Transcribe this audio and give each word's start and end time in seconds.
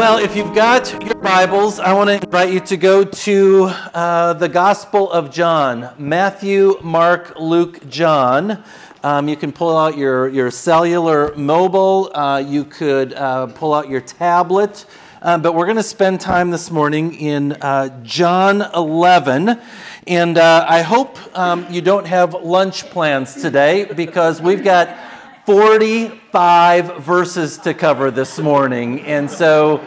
Well, 0.00 0.16
if 0.16 0.34
you've 0.34 0.54
got 0.54 0.90
your 1.04 1.16
Bibles, 1.16 1.78
I 1.78 1.92
want 1.92 2.08
to 2.08 2.14
invite 2.14 2.54
you 2.54 2.60
to 2.60 2.78
go 2.78 3.04
to 3.04 3.64
uh, 3.92 4.32
the 4.32 4.48
Gospel 4.48 5.12
of 5.12 5.30
John 5.30 5.92
Matthew, 5.98 6.78
Mark, 6.82 7.38
Luke, 7.38 7.86
John. 7.86 8.64
Um, 9.04 9.28
you 9.28 9.36
can 9.36 9.52
pull 9.52 9.76
out 9.76 9.98
your, 9.98 10.26
your 10.28 10.50
cellular 10.50 11.36
mobile, 11.36 12.10
uh, 12.16 12.38
you 12.38 12.64
could 12.64 13.12
uh, 13.12 13.48
pull 13.48 13.74
out 13.74 13.90
your 13.90 14.00
tablet. 14.00 14.86
Um, 15.20 15.42
but 15.42 15.54
we're 15.54 15.66
going 15.66 15.76
to 15.76 15.82
spend 15.82 16.18
time 16.18 16.50
this 16.50 16.70
morning 16.70 17.12
in 17.16 17.52
uh, 17.60 18.02
John 18.02 18.62
11. 18.74 19.60
And 20.06 20.38
uh, 20.38 20.64
I 20.66 20.80
hope 20.80 21.18
um, 21.38 21.66
you 21.68 21.82
don't 21.82 22.06
have 22.06 22.32
lunch 22.32 22.88
plans 22.88 23.34
today 23.34 23.84
because 23.84 24.40
we've 24.40 24.64
got 24.64 24.96
45 25.44 27.02
verses 27.02 27.58
to 27.58 27.74
cover 27.74 28.10
this 28.10 28.38
morning. 28.38 29.00
And 29.02 29.30
so 29.30 29.84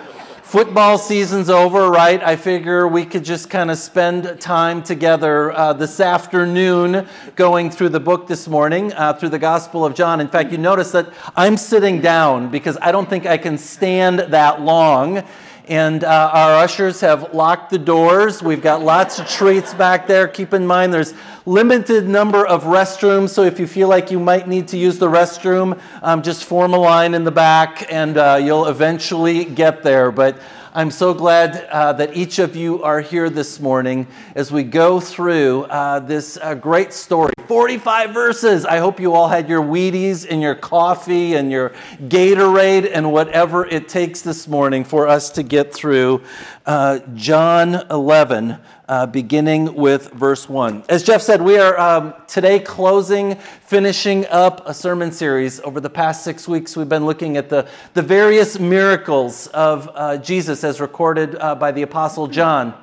football 0.54 1.00
season's 1.00 1.50
over, 1.50 1.90
right? 1.90 2.22
I 2.22 2.36
figure 2.36 2.88
we 2.88 3.06
could 3.06 3.26
just 3.26 3.50
kind 3.50 3.72
of 3.72 3.78
spend 3.80 4.40
time 4.40 4.84
together 4.84 5.52
uh, 5.52 5.74
this 5.74 6.00
afternoon 6.00 7.08
going 7.36 7.72
through 7.72 7.90
the 7.90 8.00
book 8.00 8.28
this 8.28 8.48
morning, 8.48 8.94
uh, 8.94 9.14
through 9.14 9.30
the 9.30 9.40
Gospel 9.40 9.84
of 9.84 9.96
John. 9.96 10.22
In 10.22 10.28
fact, 10.28 10.52
you 10.52 10.60
notice 10.60 10.92
that 10.92 11.12
I'm 11.36 11.58
sitting 11.58 12.02
down 12.02 12.52
because 12.52 12.78
I 12.84 12.92
don't 12.92 13.10
think 13.10 13.26
I 13.26 13.36
can 13.36 13.58
stand 13.58 14.20
that 14.20 14.62
long. 14.62 15.24
And 15.70 16.04
uh, 16.04 16.30
our 16.34 16.56
ushers 16.56 17.00
have 17.00 17.34
locked 17.34 17.70
the 17.70 17.78
doors. 17.78 18.44
We've 18.44 18.62
got 18.62 18.82
lots 18.82 19.20
of 19.20 19.30
treats 19.30 19.74
back 19.74 20.08
there. 20.08 20.28
Keep 20.28 20.54
in 20.54 20.68
mind 20.68 20.94
there's 20.94 21.14
limited 21.46 22.06
number 22.06 22.46
of 22.46 22.64
restrooms, 22.64 23.30
so 23.30 23.44
if 23.44 23.60
you 23.60 23.68
feel 23.68 23.88
like 23.88 24.12
you 24.12 24.20
might 24.20 24.48
need 24.48 24.68
to 24.70 24.78
use 24.78 24.98
the 25.00 25.08
restroom, 25.08 25.80
um, 26.02 26.22
just 26.22 26.44
form 26.44 26.74
a 26.74 26.78
line 26.78 27.14
in 27.14 27.24
the 27.24 27.32
back 27.32 27.86
and 27.90 28.18
uh, 28.18 28.38
you'll 28.42 28.68
eventually 28.68 29.46
get 29.46 29.84
there. 29.84 30.12
But 30.12 30.38
I'm 30.76 30.90
so 30.90 31.14
glad 31.14 31.68
uh, 31.70 31.94
that 31.94 32.18
each 32.18 32.40
of 32.40 32.56
you 32.56 32.82
are 32.82 33.00
here 33.00 33.30
this 33.30 33.60
morning 33.60 34.08
as 34.34 34.52
we 34.52 34.64
go 34.64 35.00
through 35.00 35.66
uh, 35.66 36.00
this 36.00 36.36
uh, 36.42 36.56
great 36.56 36.94
story. 36.94 37.32
45 37.48 38.10
verses. 38.12 38.66
I 38.66 38.78
hope 38.78 39.00
you 39.00 39.14
all 39.14 39.28
had 39.28 39.48
your 39.48 39.62
Wheaties 39.62 40.26
and 40.28 40.42
your 40.42 40.56
coffee 40.56 41.36
and 41.36 41.52
your 41.52 41.74
Gatorade 42.08 42.90
and 42.92 43.12
whatever 43.12 43.68
it 43.68 43.88
takes 43.88 44.24
this 44.24 44.48
morning 44.48 44.84
for 44.84 45.08
us 45.08 45.30
to 45.34 45.44
get 45.44 45.72
through 45.72 46.24
uh, 46.66 47.02
John 47.14 47.76
11 47.92 48.58
uh, 48.88 49.06
beginning 49.06 49.74
with 49.76 50.12
verse 50.12 50.50
1. 50.50 50.84
As 50.90 51.04
Jeff 51.04 51.22
said, 51.22 51.42
we 51.42 51.58
are 51.58 51.80
um, 51.80 52.14
today 52.28 52.60
closing, 52.60 53.36
finishing 53.36 54.26
up 54.28 54.68
a 54.68 54.74
sermon 54.74 55.12
series. 55.12 55.60
Over 55.62 55.80
the 55.80 55.90
past 55.90 56.24
six 56.24 56.48
weeks, 56.48 56.76
we've 56.76 56.90
been 56.90 57.06
looking 57.06 57.38
at 57.38 57.50
the, 57.50 57.68
the 57.94 58.02
various 58.02 58.60
miracles 58.60 59.48
of 59.48 59.90
uh, 59.94 60.18
Jesus 60.18 60.64
as 60.64 60.82
recorded 60.82 61.36
uh, 61.36 61.56
by 61.56 61.72
the 61.72 61.84
Apostle 61.84 62.28
John. 62.28 62.74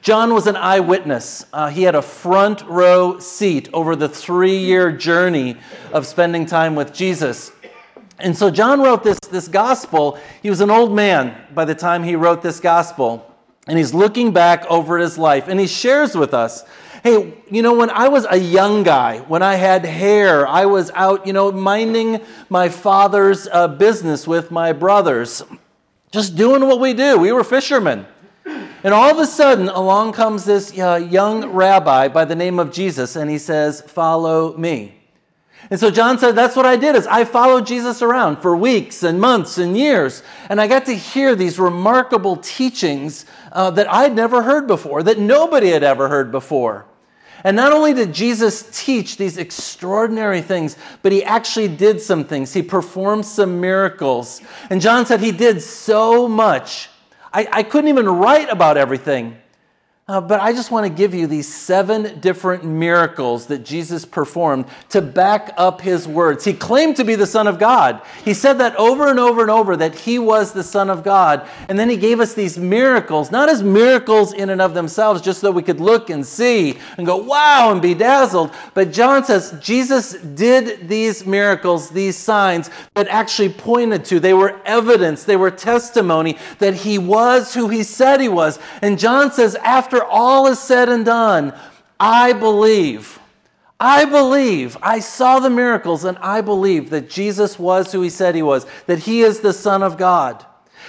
John 0.00 0.32
was 0.32 0.46
an 0.46 0.56
eyewitness. 0.56 1.46
Uh, 1.52 1.68
he 1.68 1.82
had 1.82 1.94
a 1.94 2.02
front 2.02 2.62
row 2.62 3.18
seat 3.18 3.68
over 3.72 3.96
the 3.96 4.08
three 4.08 4.58
year 4.58 4.92
journey 4.92 5.56
of 5.92 6.06
spending 6.06 6.46
time 6.46 6.74
with 6.74 6.92
Jesus. 6.92 7.50
And 8.20 8.36
so 8.36 8.50
John 8.50 8.80
wrote 8.80 9.04
this, 9.04 9.18
this 9.30 9.48
gospel. 9.48 10.18
He 10.42 10.50
was 10.50 10.60
an 10.60 10.70
old 10.70 10.92
man 10.94 11.36
by 11.54 11.64
the 11.64 11.74
time 11.74 12.02
he 12.02 12.16
wrote 12.16 12.42
this 12.42 12.60
gospel. 12.60 13.27
And 13.68 13.78
he's 13.78 13.94
looking 13.94 14.32
back 14.32 14.64
over 14.66 14.98
his 14.98 15.18
life 15.18 15.46
and 15.46 15.60
he 15.60 15.66
shares 15.66 16.16
with 16.16 16.34
us 16.34 16.64
hey, 17.02 17.32
you 17.50 17.62
know, 17.62 17.74
when 17.74 17.90
I 17.90 18.08
was 18.08 18.26
a 18.28 18.36
young 18.36 18.82
guy, 18.82 19.18
when 19.20 19.42
I 19.42 19.54
had 19.54 19.84
hair, 19.84 20.46
I 20.46 20.66
was 20.66 20.90
out, 20.94 21.26
you 21.26 21.32
know, 21.32 21.52
minding 21.52 22.20
my 22.48 22.68
father's 22.68 23.46
uh, 23.46 23.68
business 23.68 24.26
with 24.26 24.50
my 24.50 24.72
brothers, 24.72 25.42
just 26.10 26.36
doing 26.36 26.66
what 26.66 26.80
we 26.80 26.94
do. 26.94 27.18
We 27.18 27.32
were 27.32 27.44
fishermen. 27.44 28.06
And 28.44 28.94
all 28.94 29.10
of 29.10 29.18
a 29.18 29.26
sudden, 29.26 29.68
along 29.68 30.12
comes 30.12 30.44
this 30.44 30.76
uh, 30.78 30.96
young 30.96 31.46
rabbi 31.52 32.08
by 32.08 32.24
the 32.24 32.36
name 32.36 32.58
of 32.58 32.72
Jesus, 32.72 33.16
and 33.16 33.30
he 33.30 33.38
says, 33.38 33.80
Follow 33.82 34.56
me. 34.56 34.98
And 35.70 35.78
so 35.78 35.90
John 35.90 36.18
said, 36.18 36.32
that's 36.32 36.56
what 36.56 36.64
I 36.64 36.76
did 36.76 36.96
is 36.96 37.06
I 37.06 37.24
followed 37.24 37.66
Jesus 37.66 38.00
around 38.00 38.38
for 38.38 38.56
weeks 38.56 39.02
and 39.02 39.20
months 39.20 39.58
and 39.58 39.76
years. 39.76 40.22
And 40.48 40.60
I 40.60 40.66
got 40.66 40.86
to 40.86 40.94
hear 40.94 41.34
these 41.34 41.58
remarkable 41.58 42.36
teachings 42.36 43.26
uh, 43.52 43.70
that 43.70 43.92
I'd 43.92 44.14
never 44.14 44.42
heard 44.42 44.66
before, 44.66 45.02
that 45.02 45.18
nobody 45.18 45.70
had 45.70 45.82
ever 45.82 46.08
heard 46.08 46.30
before. 46.30 46.86
And 47.44 47.56
not 47.56 47.72
only 47.72 47.94
did 47.94 48.12
Jesus 48.12 48.68
teach 48.84 49.16
these 49.16 49.38
extraordinary 49.38 50.40
things, 50.40 50.76
but 51.02 51.12
he 51.12 51.22
actually 51.22 51.68
did 51.68 52.00
some 52.00 52.24
things. 52.24 52.52
He 52.52 52.62
performed 52.62 53.24
some 53.24 53.60
miracles. 53.60 54.40
And 54.70 54.80
John 54.80 55.06
said 55.06 55.20
he 55.20 55.30
did 55.30 55.62
so 55.62 56.26
much. 56.26 56.88
I, 57.32 57.48
I 57.52 57.62
couldn't 57.62 57.88
even 57.88 58.08
write 58.08 58.48
about 58.50 58.76
everything. 58.76 59.36
Uh, 60.08 60.22
but 60.22 60.40
I 60.40 60.54
just 60.54 60.70
want 60.70 60.86
to 60.86 60.90
give 60.90 61.12
you 61.12 61.26
these 61.26 61.52
seven 61.52 62.18
different 62.20 62.64
miracles 62.64 63.44
that 63.48 63.62
Jesus 63.62 64.06
performed 64.06 64.64
to 64.88 65.02
back 65.02 65.52
up 65.58 65.82
his 65.82 66.08
words. 66.08 66.46
He 66.46 66.54
claimed 66.54 66.96
to 66.96 67.04
be 67.04 67.14
the 67.14 67.26
Son 67.26 67.46
of 67.46 67.58
God. 67.58 68.00
He 68.24 68.32
said 68.32 68.54
that 68.54 68.74
over 68.76 69.08
and 69.08 69.20
over 69.20 69.42
and 69.42 69.50
over 69.50 69.76
that 69.76 69.94
he 69.94 70.18
was 70.18 70.52
the 70.52 70.62
Son 70.64 70.88
of 70.88 71.04
God. 71.04 71.46
And 71.68 71.78
then 71.78 71.90
he 71.90 71.98
gave 71.98 72.20
us 72.20 72.32
these 72.32 72.56
miracles, 72.56 73.30
not 73.30 73.50
as 73.50 73.62
miracles 73.62 74.32
in 74.32 74.48
and 74.48 74.62
of 74.62 74.72
themselves, 74.72 75.20
just 75.20 75.42
so 75.42 75.50
we 75.50 75.62
could 75.62 75.78
look 75.78 76.08
and 76.08 76.24
see 76.24 76.78
and 76.96 77.04
go, 77.04 77.18
wow, 77.18 77.70
and 77.70 77.82
be 77.82 77.92
dazzled. 77.92 78.50
But 78.72 78.92
John 78.92 79.24
says 79.24 79.58
Jesus 79.60 80.14
did 80.14 80.88
these 80.88 81.26
miracles, 81.26 81.90
these 81.90 82.16
signs 82.16 82.70
that 82.94 83.08
actually 83.08 83.50
pointed 83.50 84.06
to, 84.06 84.20
they 84.20 84.32
were 84.32 84.58
evidence, 84.64 85.24
they 85.24 85.36
were 85.36 85.50
testimony 85.50 86.38
that 86.60 86.72
he 86.72 86.96
was 86.96 87.52
who 87.52 87.68
he 87.68 87.82
said 87.82 88.22
he 88.22 88.30
was. 88.30 88.58
And 88.80 88.98
John 88.98 89.30
says, 89.30 89.54
after 89.56 89.97
after 89.98 90.10
all 90.10 90.46
is 90.46 90.60
said 90.60 90.88
and 90.88 91.04
done, 91.04 91.52
I 91.98 92.32
believe. 92.32 93.18
I 93.80 94.04
believe. 94.04 94.76
I 94.80 95.00
saw 95.00 95.40
the 95.40 95.50
miracles 95.50 96.04
and 96.04 96.16
I 96.18 96.40
believe 96.40 96.90
that 96.90 97.10
Jesus 97.10 97.58
was 97.58 97.90
who 97.90 98.00
he 98.02 98.10
said 98.10 98.36
he 98.36 98.42
was, 98.42 98.64
that 98.86 99.00
he 99.00 99.22
is 99.22 99.40
the 99.40 99.52
Son 99.52 99.82
of 99.82 99.96
God. 99.96 100.44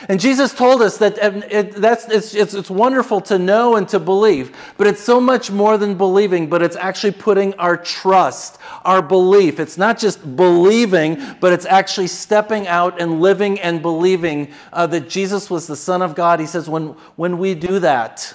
And 0.08 0.20
Jesus 0.20 0.54
told 0.54 0.82
us 0.82 1.00
that 1.00 1.18
it, 1.52 1.72
that's, 1.74 2.08
it's, 2.08 2.34
it's, 2.34 2.54
it's 2.54 2.70
wonderful 2.70 3.20
to 3.22 3.38
know 3.40 3.76
and 3.76 3.90
to 3.90 4.00
believe, 4.00 4.56
but 4.78 4.88
it's 4.88 5.02
so 5.02 5.20
much 5.20 5.52
more 5.52 5.78
than 5.78 5.96
believing, 5.96 6.48
but 6.48 6.62
it's 6.62 6.78
actually 6.78 7.12
putting 7.12 7.54
our 7.56 7.76
trust, 7.76 8.60
our 8.86 9.02
belief. 9.02 9.60
It's 9.60 9.78
not 9.78 9.98
just 9.98 10.36
believing, 10.38 11.18
but 11.42 11.52
it's 11.52 11.66
actually 11.66 12.08
stepping 12.08 12.68
out 12.68 13.02
and 13.02 13.20
living 13.20 13.60
and 13.60 13.82
believing 13.82 14.52
uh, 14.72 14.88
that 14.88 15.10
Jesus 15.10 15.50
was 15.50 15.68
the 15.68 15.76
Son 15.76 16.02
of 16.02 16.16
God. 16.16 16.40
He 16.40 16.46
says, 16.46 16.70
when, 16.70 16.90
when 17.16 17.38
we 17.40 17.56
do 17.56 17.80
that, 17.80 18.34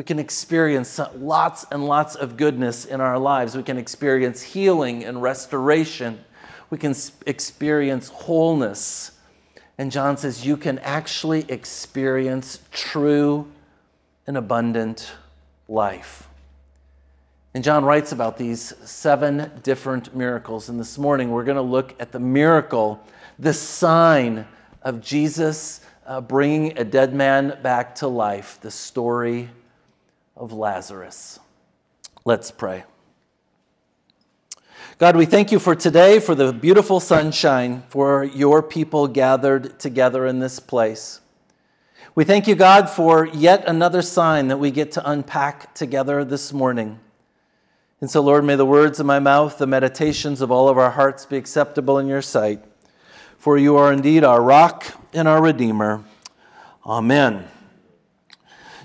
we 0.00 0.04
can 0.04 0.18
experience 0.18 0.98
lots 1.14 1.66
and 1.70 1.84
lots 1.84 2.14
of 2.14 2.38
goodness 2.38 2.86
in 2.86 3.02
our 3.02 3.18
lives. 3.18 3.54
We 3.54 3.62
can 3.62 3.76
experience 3.76 4.40
healing 4.40 5.04
and 5.04 5.20
restoration. 5.20 6.24
We 6.70 6.78
can 6.78 6.94
experience 7.26 8.08
wholeness. 8.08 9.10
And 9.76 9.92
John 9.92 10.16
says 10.16 10.46
you 10.46 10.56
can 10.56 10.78
actually 10.78 11.44
experience 11.50 12.60
true 12.72 13.46
and 14.26 14.38
abundant 14.38 15.12
life. 15.68 16.30
And 17.52 17.62
John 17.62 17.84
writes 17.84 18.12
about 18.12 18.38
these 18.38 18.72
seven 18.88 19.52
different 19.62 20.16
miracles. 20.16 20.70
And 20.70 20.80
this 20.80 20.96
morning 20.96 21.30
we're 21.30 21.44
going 21.44 21.56
to 21.56 21.60
look 21.60 21.94
at 22.00 22.10
the 22.10 22.20
miracle, 22.20 23.04
the 23.38 23.52
sign 23.52 24.46
of 24.80 25.02
Jesus 25.02 25.82
uh, 26.06 26.22
bringing 26.22 26.78
a 26.78 26.84
dead 26.84 27.12
man 27.12 27.58
back 27.62 27.96
to 27.96 28.08
life, 28.08 28.58
the 28.62 28.70
story 28.70 29.50
of 30.40 30.54
Lazarus. 30.54 31.38
Let's 32.24 32.50
pray. 32.50 32.84
God, 34.96 35.14
we 35.14 35.26
thank 35.26 35.52
you 35.52 35.58
for 35.58 35.74
today, 35.74 36.18
for 36.18 36.34
the 36.34 36.52
beautiful 36.52 36.98
sunshine, 36.98 37.82
for 37.90 38.24
your 38.24 38.62
people 38.62 39.06
gathered 39.06 39.78
together 39.78 40.26
in 40.26 40.38
this 40.38 40.58
place. 40.58 41.20
We 42.14 42.24
thank 42.24 42.48
you, 42.48 42.54
God, 42.54 42.88
for 42.88 43.26
yet 43.26 43.64
another 43.66 44.02
sign 44.02 44.48
that 44.48 44.58
we 44.58 44.70
get 44.70 44.92
to 44.92 45.10
unpack 45.10 45.74
together 45.74 46.24
this 46.24 46.52
morning. 46.52 46.98
And 48.00 48.10
so, 48.10 48.22
Lord, 48.22 48.44
may 48.44 48.56
the 48.56 48.66
words 48.66 48.98
of 48.98 49.04
my 49.06 49.18
mouth, 49.18 49.58
the 49.58 49.66
meditations 49.66 50.40
of 50.40 50.50
all 50.50 50.70
of 50.70 50.78
our 50.78 50.90
hearts 50.90 51.26
be 51.26 51.36
acceptable 51.36 51.98
in 51.98 52.06
your 52.06 52.22
sight. 52.22 52.64
For 53.36 53.58
you 53.58 53.76
are 53.76 53.92
indeed 53.92 54.24
our 54.24 54.42
rock 54.42 54.86
and 55.12 55.28
our 55.28 55.42
Redeemer. 55.42 56.02
Amen. 56.84 57.46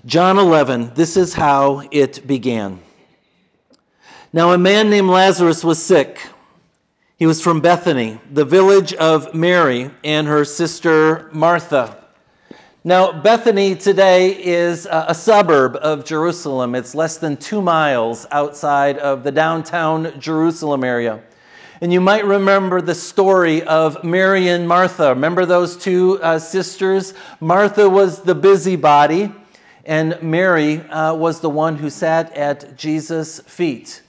John 0.06 0.38
11, 0.38 0.92
this 0.94 1.18
is 1.18 1.34
how 1.34 1.82
it 1.90 2.28
began. 2.28 2.80
Now, 4.32 4.52
a 4.52 4.58
man 4.58 4.92
named 4.92 5.10
Lazarus 5.10 5.64
was 5.64 5.84
sick. 5.84 6.22
He 7.18 7.26
was 7.26 7.42
from 7.42 7.60
Bethany, 7.60 8.20
the 8.32 8.46
village 8.46 8.94
of 8.94 9.34
Mary 9.34 9.90
and 10.04 10.28
her 10.28 10.46
sister 10.46 11.28
Martha. 11.34 11.98
Now, 12.84 13.20
Bethany 13.20 13.74
today 13.74 14.30
is 14.44 14.88
a 14.92 15.16
suburb 15.16 15.76
of 15.78 16.06
Jerusalem. 16.06 16.76
It's 16.76 16.94
less 16.94 17.18
than 17.18 17.36
two 17.36 17.64
miles 17.64 18.28
outside 18.30 19.00
of 19.00 19.24
the 19.24 19.32
downtown 19.32 20.20
Jerusalem 20.20 20.84
area. 20.84 21.24
And 21.82 21.92
you 21.92 22.00
might 22.00 22.26
remember 22.26 22.80
the 22.80 22.94
story 22.94 23.64
of 23.64 24.04
Mary 24.04 24.50
and 24.50 24.68
Martha. 24.68 25.10
Remember 25.10 25.48
those 25.48 25.76
two 25.76 26.20
uh, 26.22 26.38
sisters? 26.38 27.16
Martha 27.40 27.90
was 27.90 28.22
the 28.22 28.36
busybody, 28.36 29.32
and 29.86 30.22
Mary 30.22 30.82
uh, 30.82 31.14
was 31.14 31.40
the 31.40 31.50
one 31.50 31.78
who 31.78 31.90
sat 31.90 32.34
at 32.34 32.78
Jesus' 32.78 33.40
feet. 33.42 34.02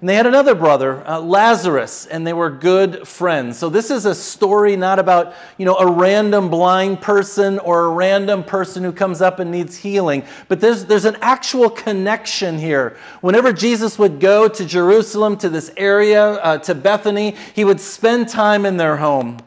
And 0.00 0.08
they 0.08 0.14
had 0.14 0.26
another 0.26 0.54
brother, 0.54 1.04
uh, 1.08 1.18
Lazarus, 1.18 2.06
and 2.06 2.24
they 2.24 2.32
were 2.32 2.50
good 2.50 3.06
friends. 3.06 3.58
So 3.58 3.68
this 3.68 3.90
is 3.90 4.06
a 4.06 4.14
story 4.14 4.76
not 4.76 5.00
about, 5.00 5.34
you 5.56 5.64
know, 5.64 5.76
a 5.76 5.90
random 5.90 6.50
blind 6.50 7.00
person 7.00 7.58
or 7.58 7.86
a 7.86 7.88
random 7.88 8.44
person 8.44 8.84
who 8.84 8.92
comes 8.92 9.20
up 9.20 9.40
and 9.40 9.50
needs 9.50 9.76
healing, 9.76 10.22
but 10.46 10.60
there's, 10.60 10.84
there's 10.84 11.04
an 11.04 11.16
actual 11.20 11.68
connection 11.68 12.58
here. 12.60 12.96
Whenever 13.22 13.52
Jesus 13.52 13.98
would 13.98 14.20
go 14.20 14.46
to 14.46 14.64
Jerusalem, 14.64 15.36
to 15.38 15.48
this 15.48 15.72
area, 15.76 16.34
uh, 16.34 16.58
to 16.58 16.76
Bethany, 16.76 17.34
he 17.56 17.64
would 17.64 17.80
spend 17.80 18.28
time 18.28 18.64
in 18.64 18.76
their 18.76 18.98
home. 18.98 19.38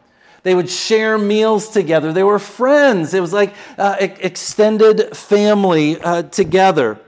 They 0.44 0.56
would 0.56 0.70
share 0.70 1.18
meals 1.18 1.70
together. 1.70 2.12
They 2.12 2.24
were 2.24 2.40
friends. 2.40 3.14
It 3.14 3.20
was 3.20 3.34
like 3.34 3.54
uh, 3.78 3.96
extended 4.00 5.16
family 5.16 6.02
uh, 6.02 6.24
together. 6.24 7.00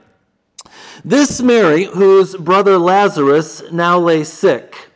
This 1.04 1.42
Mary, 1.42 1.84
whose 1.84 2.36
brother 2.36 2.78
Lazarus 2.78 3.62
now 3.72 3.98
lay 3.98 4.24
sick, 4.24 4.88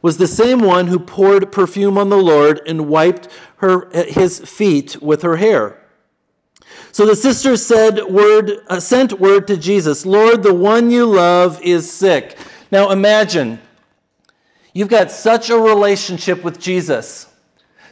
was 0.00 0.16
the 0.16 0.26
same 0.26 0.60
one 0.60 0.88
who 0.88 0.98
poured 0.98 1.52
perfume 1.52 1.96
on 1.96 2.08
the 2.08 2.16
Lord 2.16 2.60
and 2.66 2.88
wiped 2.88 3.28
her, 3.56 3.88
his 4.06 4.40
feet 4.40 5.00
with 5.00 5.22
her 5.22 5.36
hair. 5.36 5.78
So 6.90 7.06
the 7.06 7.14
sisters 7.14 7.64
said 7.64 8.02
word, 8.04 8.50
uh, 8.68 8.80
sent 8.80 9.20
word 9.20 9.46
to 9.46 9.56
Jesus, 9.56 10.04
Lord, 10.04 10.42
the 10.42 10.52
one 10.52 10.90
you 10.90 11.06
love 11.06 11.60
is 11.62 11.90
sick. 11.90 12.36
Now 12.70 12.90
imagine, 12.90 13.60
you've 14.72 14.88
got 14.88 15.10
such 15.10 15.48
a 15.50 15.56
relationship 15.56 16.42
with 16.42 16.58
Jesus. 16.58 17.31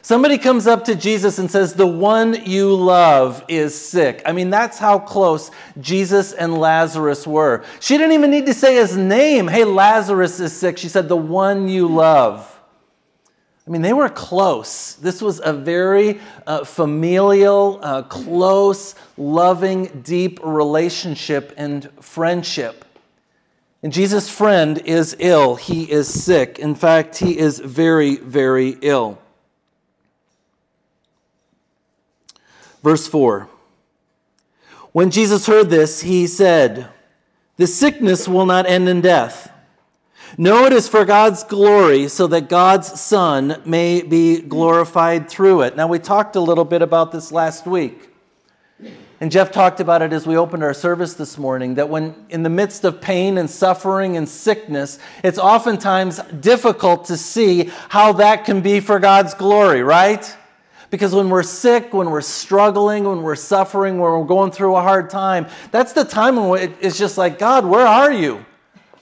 Somebody 0.03 0.39
comes 0.39 0.65
up 0.65 0.85
to 0.85 0.95
Jesus 0.95 1.37
and 1.37 1.49
says, 1.49 1.75
The 1.75 1.85
one 1.85 2.45
you 2.45 2.73
love 2.73 3.43
is 3.47 3.79
sick. 3.79 4.23
I 4.25 4.31
mean, 4.31 4.49
that's 4.49 4.79
how 4.79 4.97
close 4.97 5.51
Jesus 5.79 6.33
and 6.33 6.57
Lazarus 6.57 7.27
were. 7.27 7.63
She 7.79 7.97
didn't 7.97 8.13
even 8.13 8.31
need 8.31 8.47
to 8.47 8.53
say 8.53 8.75
his 8.75 8.97
name. 8.97 9.47
Hey, 9.47 9.63
Lazarus 9.63 10.39
is 10.39 10.53
sick. 10.53 10.79
She 10.79 10.89
said, 10.89 11.07
The 11.07 11.15
one 11.15 11.67
you 11.67 11.87
love. 11.87 12.47
I 13.67 13.69
mean, 13.69 13.83
they 13.83 13.93
were 13.93 14.09
close. 14.09 14.95
This 14.95 15.21
was 15.21 15.39
a 15.43 15.53
very 15.53 16.19
uh, 16.47 16.63
familial, 16.63 17.79
uh, 17.83 18.01
close, 18.01 18.95
loving, 19.17 20.01
deep 20.03 20.39
relationship 20.43 21.53
and 21.57 21.87
friendship. 22.01 22.85
And 23.83 23.93
Jesus' 23.93 24.29
friend 24.29 24.79
is 24.79 25.15
ill. 25.19 25.55
He 25.55 25.89
is 25.89 26.07
sick. 26.07 26.57
In 26.57 26.73
fact, 26.73 27.17
he 27.17 27.37
is 27.37 27.59
very, 27.59 28.17
very 28.17 28.77
ill. 28.81 29.19
Verse 32.83 33.07
4 33.07 33.47
When 34.91 35.11
Jesus 35.11 35.45
heard 35.45 35.69
this, 35.69 36.01
he 36.01 36.27
said, 36.27 36.89
The 37.57 37.67
sickness 37.67 38.27
will 38.27 38.45
not 38.45 38.65
end 38.65 38.89
in 38.89 39.01
death. 39.01 39.51
No, 40.37 40.65
it 40.65 40.71
is 40.71 40.87
for 40.87 41.03
God's 41.03 41.43
glory, 41.43 42.07
so 42.07 42.25
that 42.27 42.47
God's 42.47 42.99
Son 42.99 43.61
may 43.65 44.01
be 44.01 44.39
glorified 44.39 45.29
through 45.29 45.61
it. 45.63 45.75
Now, 45.75 45.87
we 45.87 45.99
talked 45.99 46.37
a 46.37 46.39
little 46.39 46.63
bit 46.63 46.81
about 46.81 47.11
this 47.11 47.33
last 47.33 47.65
week. 47.65 48.09
And 49.19 49.31
Jeff 49.31 49.51
talked 49.51 49.79
about 49.79 50.01
it 50.01 50.13
as 50.13 50.25
we 50.25 50.35
opened 50.35 50.63
our 50.63 50.73
service 50.73 51.13
this 51.13 51.37
morning 51.37 51.75
that 51.75 51.89
when 51.89 52.15
in 52.29 52.41
the 52.41 52.49
midst 52.49 52.83
of 52.85 52.99
pain 52.99 53.37
and 53.37 53.47
suffering 53.47 54.17
and 54.17 54.27
sickness, 54.27 54.97
it's 55.23 55.37
oftentimes 55.37 56.19
difficult 56.39 57.05
to 57.05 57.17
see 57.17 57.69
how 57.89 58.13
that 58.13 58.45
can 58.45 58.61
be 58.61 58.79
for 58.79 58.97
God's 58.97 59.35
glory, 59.35 59.83
right? 59.83 60.35
Because 60.91 61.15
when 61.15 61.29
we're 61.29 61.41
sick, 61.41 61.93
when 61.93 62.11
we're 62.11 62.21
struggling, 62.21 63.05
when 63.05 63.23
we're 63.23 63.35
suffering, 63.35 63.97
when 63.97 64.11
we're 64.11 64.25
going 64.25 64.51
through 64.51 64.75
a 64.75 64.81
hard 64.81 65.09
time, 65.09 65.47
that's 65.71 65.93
the 65.93 66.03
time 66.03 66.35
when 66.35 66.75
it's 66.81 66.97
just 66.97 67.17
like, 67.17 67.39
God, 67.39 67.65
where 67.65 67.87
are 67.87 68.11
you? 68.11 68.45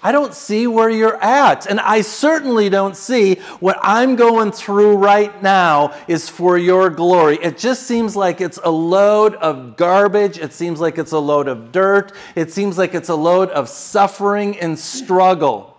I 0.01 0.13
don't 0.13 0.33
see 0.33 0.65
where 0.65 0.89
you're 0.89 1.21
at. 1.21 1.65
And 1.65 1.79
I 1.79 2.01
certainly 2.01 2.69
don't 2.69 2.95
see 2.95 3.35
what 3.59 3.77
I'm 3.81 4.15
going 4.15 4.51
through 4.51 4.95
right 4.95 5.43
now 5.43 5.93
is 6.07 6.29
for 6.29 6.57
your 6.57 6.89
glory. 6.89 7.37
It 7.41 7.57
just 7.57 7.83
seems 7.83 8.15
like 8.15 8.39
it's 8.39 8.59
a 8.63 8.69
load 8.69 9.35
of 9.35 9.75
garbage. 9.75 10.37
It 10.37 10.53
seems 10.53 10.79
like 10.79 10.97
it's 10.99 11.11
a 11.11 11.19
load 11.19 11.49
of 11.49 11.73
dirt. 11.73 12.13
It 12.35 12.53
seems 12.53 12.77
like 12.77 12.93
it's 12.93 13.09
a 13.09 13.15
load 13.15 13.49
of 13.49 13.67
suffering 13.67 14.57
and 14.59 14.79
struggle. 14.79 15.78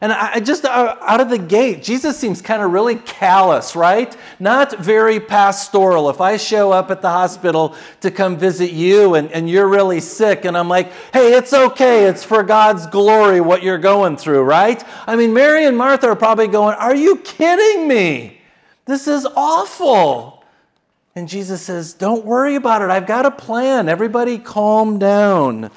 And 0.00 0.12
I 0.12 0.38
just 0.38 0.64
uh, 0.64 0.96
out 1.00 1.20
of 1.20 1.28
the 1.28 1.38
gate, 1.38 1.82
Jesus 1.82 2.16
seems 2.16 2.40
kind 2.40 2.62
of 2.62 2.72
really 2.72 2.94
callous, 2.96 3.74
right? 3.74 4.16
Not 4.38 4.78
very 4.78 5.18
pastoral. 5.18 6.08
If 6.08 6.20
I 6.20 6.36
show 6.36 6.70
up 6.70 6.92
at 6.92 7.02
the 7.02 7.08
hospital 7.08 7.74
to 8.02 8.12
come 8.12 8.36
visit 8.36 8.70
you 8.70 9.14
and, 9.14 9.30
and 9.32 9.50
you're 9.50 9.66
really 9.66 9.98
sick, 10.00 10.44
and 10.44 10.56
I'm 10.56 10.68
like, 10.68 10.92
hey, 11.12 11.32
it's 11.34 11.52
okay, 11.52 12.04
it's 12.04 12.22
for 12.22 12.44
God's 12.44 12.86
glory 12.86 13.40
what 13.40 13.64
you're 13.64 13.78
going 13.78 14.16
through, 14.16 14.42
right? 14.42 14.82
I 15.06 15.16
mean, 15.16 15.34
Mary 15.34 15.64
and 15.64 15.76
Martha 15.76 16.06
are 16.06 16.16
probably 16.16 16.46
going, 16.46 16.76
are 16.76 16.94
you 16.94 17.16
kidding 17.16 17.88
me? 17.88 18.40
This 18.84 19.08
is 19.08 19.26
awful. 19.26 20.44
And 21.16 21.28
Jesus 21.28 21.60
says, 21.60 21.94
don't 21.94 22.24
worry 22.24 22.54
about 22.54 22.82
it. 22.82 22.90
I've 22.90 23.08
got 23.08 23.26
a 23.26 23.32
plan. 23.32 23.88
Everybody 23.88 24.38
calm 24.38 25.00
down. 25.00 25.72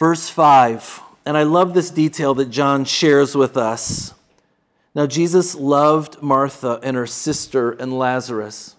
Verse 0.00 0.28
5. 0.28 1.00
And 1.24 1.36
I 1.36 1.44
love 1.44 1.74
this 1.74 1.90
detail 1.90 2.34
that 2.34 2.50
John 2.50 2.84
shares 2.84 3.34
with 3.34 3.56
us. 3.56 4.14
Now, 4.94 5.06
Jesus 5.06 5.54
loved 5.54 6.20
Martha 6.20 6.80
and 6.82 6.96
her 6.96 7.06
sister 7.06 7.70
and 7.72 7.98
Lazarus. 7.98 8.76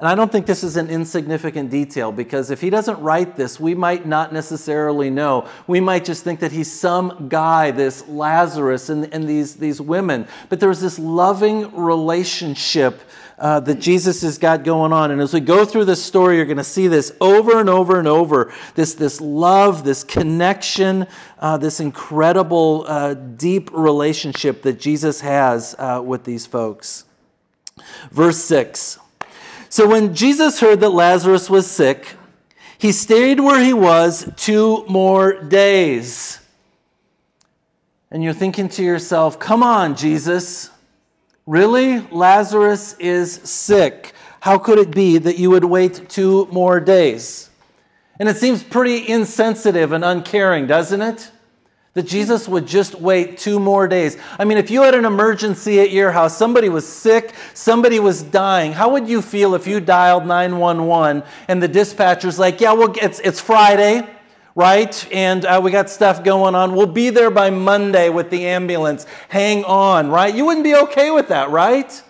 And 0.00 0.08
I 0.08 0.14
don't 0.14 0.32
think 0.32 0.46
this 0.46 0.64
is 0.64 0.78
an 0.78 0.88
insignificant 0.88 1.70
detail 1.70 2.10
because 2.10 2.50
if 2.50 2.62
he 2.62 2.70
doesn't 2.70 2.98
write 3.00 3.36
this, 3.36 3.60
we 3.60 3.74
might 3.74 4.06
not 4.06 4.32
necessarily 4.32 5.10
know. 5.10 5.46
We 5.66 5.78
might 5.78 6.06
just 6.06 6.24
think 6.24 6.40
that 6.40 6.52
he's 6.52 6.72
some 6.72 7.28
guy, 7.28 7.70
this 7.70 8.08
Lazarus, 8.08 8.88
and, 8.88 9.12
and 9.12 9.28
these, 9.28 9.56
these 9.56 9.78
women. 9.78 10.26
But 10.48 10.58
there's 10.58 10.80
this 10.80 10.98
loving 10.98 11.76
relationship 11.76 13.02
uh, 13.40 13.58
that 13.58 13.80
Jesus 13.80 14.20
has 14.20 14.36
got 14.36 14.64
going 14.64 14.92
on. 14.92 15.10
And 15.10 15.20
as 15.20 15.32
we 15.32 15.40
go 15.40 15.64
through 15.64 15.86
this 15.86 16.04
story, 16.04 16.36
you're 16.36 16.44
going 16.44 16.58
to 16.58 16.64
see 16.64 16.88
this 16.88 17.12
over 17.22 17.58
and 17.58 17.70
over 17.70 17.98
and 17.98 18.06
over 18.06 18.52
this, 18.74 18.94
this 18.94 19.18
love, 19.20 19.82
this 19.82 20.04
connection, 20.04 21.06
uh, 21.38 21.56
this 21.56 21.80
incredible, 21.80 22.84
uh, 22.86 23.14
deep 23.14 23.70
relationship 23.72 24.60
that 24.62 24.78
Jesus 24.78 25.22
has 25.22 25.74
uh, 25.78 26.02
with 26.04 26.24
these 26.24 26.44
folks. 26.44 27.04
Verse 28.10 28.36
6 28.44 28.98
So 29.70 29.88
when 29.88 30.14
Jesus 30.14 30.60
heard 30.60 30.80
that 30.80 30.90
Lazarus 30.90 31.48
was 31.48 31.68
sick, 31.68 32.16
he 32.76 32.92
stayed 32.92 33.40
where 33.40 33.62
he 33.62 33.72
was 33.72 34.30
two 34.36 34.84
more 34.86 35.42
days. 35.42 36.40
And 38.10 38.22
you're 38.22 38.34
thinking 38.34 38.68
to 38.70 38.82
yourself, 38.82 39.38
come 39.38 39.62
on, 39.62 39.96
Jesus. 39.96 40.70
Really? 41.50 41.98
Lazarus 42.12 42.94
is 43.00 43.32
sick. 43.32 44.12
How 44.38 44.56
could 44.56 44.78
it 44.78 44.92
be 44.92 45.18
that 45.18 45.36
you 45.36 45.50
would 45.50 45.64
wait 45.64 46.08
two 46.08 46.46
more 46.52 46.78
days? 46.78 47.50
And 48.20 48.28
it 48.28 48.36
seems 48.36 48.62
pretty 48.62 49.08
insensitive 49.08 49.90
and 49.90 50.04
uncaring, 50.04 50.68
doesn't 50.68 51.02
it? 51.02 51.28
That 51.94 52.04
Jesus 52.04 52.46
would 52.46 52.68
just 52.68 52.94
wait 52.94 53.36
two 53.36 53.58
more 53.58 53.88
days. 53.88 54.16
I 54.38 54.44
mean, 54.44 54.58
if 54.58 54.70
you 54.70 54.82
had 54.82 54.94
an 54.94 55.04
emergency 55.04 55.80
at 55.80 55.90
your 55.90 56.12
house, 56.12 56.36
somebody 56.36 56.68
was 56.68 56.86
sick, 56.86 57.34
somebody 57.52 57.98
was 57.98 58.22
dying, 58.22 58.70
how 58.70 58.90
would 58.90 59.08
you 59.08 59.20
feel 59.20 59.56
if 59.56 59.66
you 59.66 59.80
dialed 59.80 60.26
911 60.26 61.24
and 61.48 61.60
the 61.60 61.66
dispatcher's 61.66 62.38
like, 62.38 62.60
yeah, 62.60 62.74
well, 62.74 62.94
it's, 63.02 63.18
it's 63.18 63.40
Friday 63.40 64.08
right? 64.54 65.08
And 65.12 65.44
uh, 65.44 65.60
we 65.62 65.70
got 65.70 65.90
stuff 65.90 66.24
going 66.24 66.54
on. 66.54 66.74
We'll 66.74 66.86
be 66.86 67.10
there 67.10 67.30
by 67.30 67.50
Monday 67.50 68.08
with 68.08 68.30
the 68.30 68.46
ambulance. 68.46 69.06
Hang 69.28 69.64
on, 69.64 70.10
right? 70.10 70.34
You 70.34 70.46
wouldn't 70.46 70.64
be 70.64 70.74
okay 70.74 71.10
with 71.10 71.28
that, 71.28 71.50
right? 71.50 72.02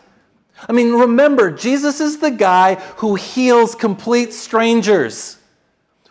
I 0.68 0.72
mean, 0.72 0.92
remember, 0.92 1.50
Jesus 1.50 2.00
is 2.00 2.18
the 2.18 2.30
guy 2.30 2.74
who 2.96 3.14
heals 3.14 3.74
complete 3.74 4.32
strangers. 4.32 5.38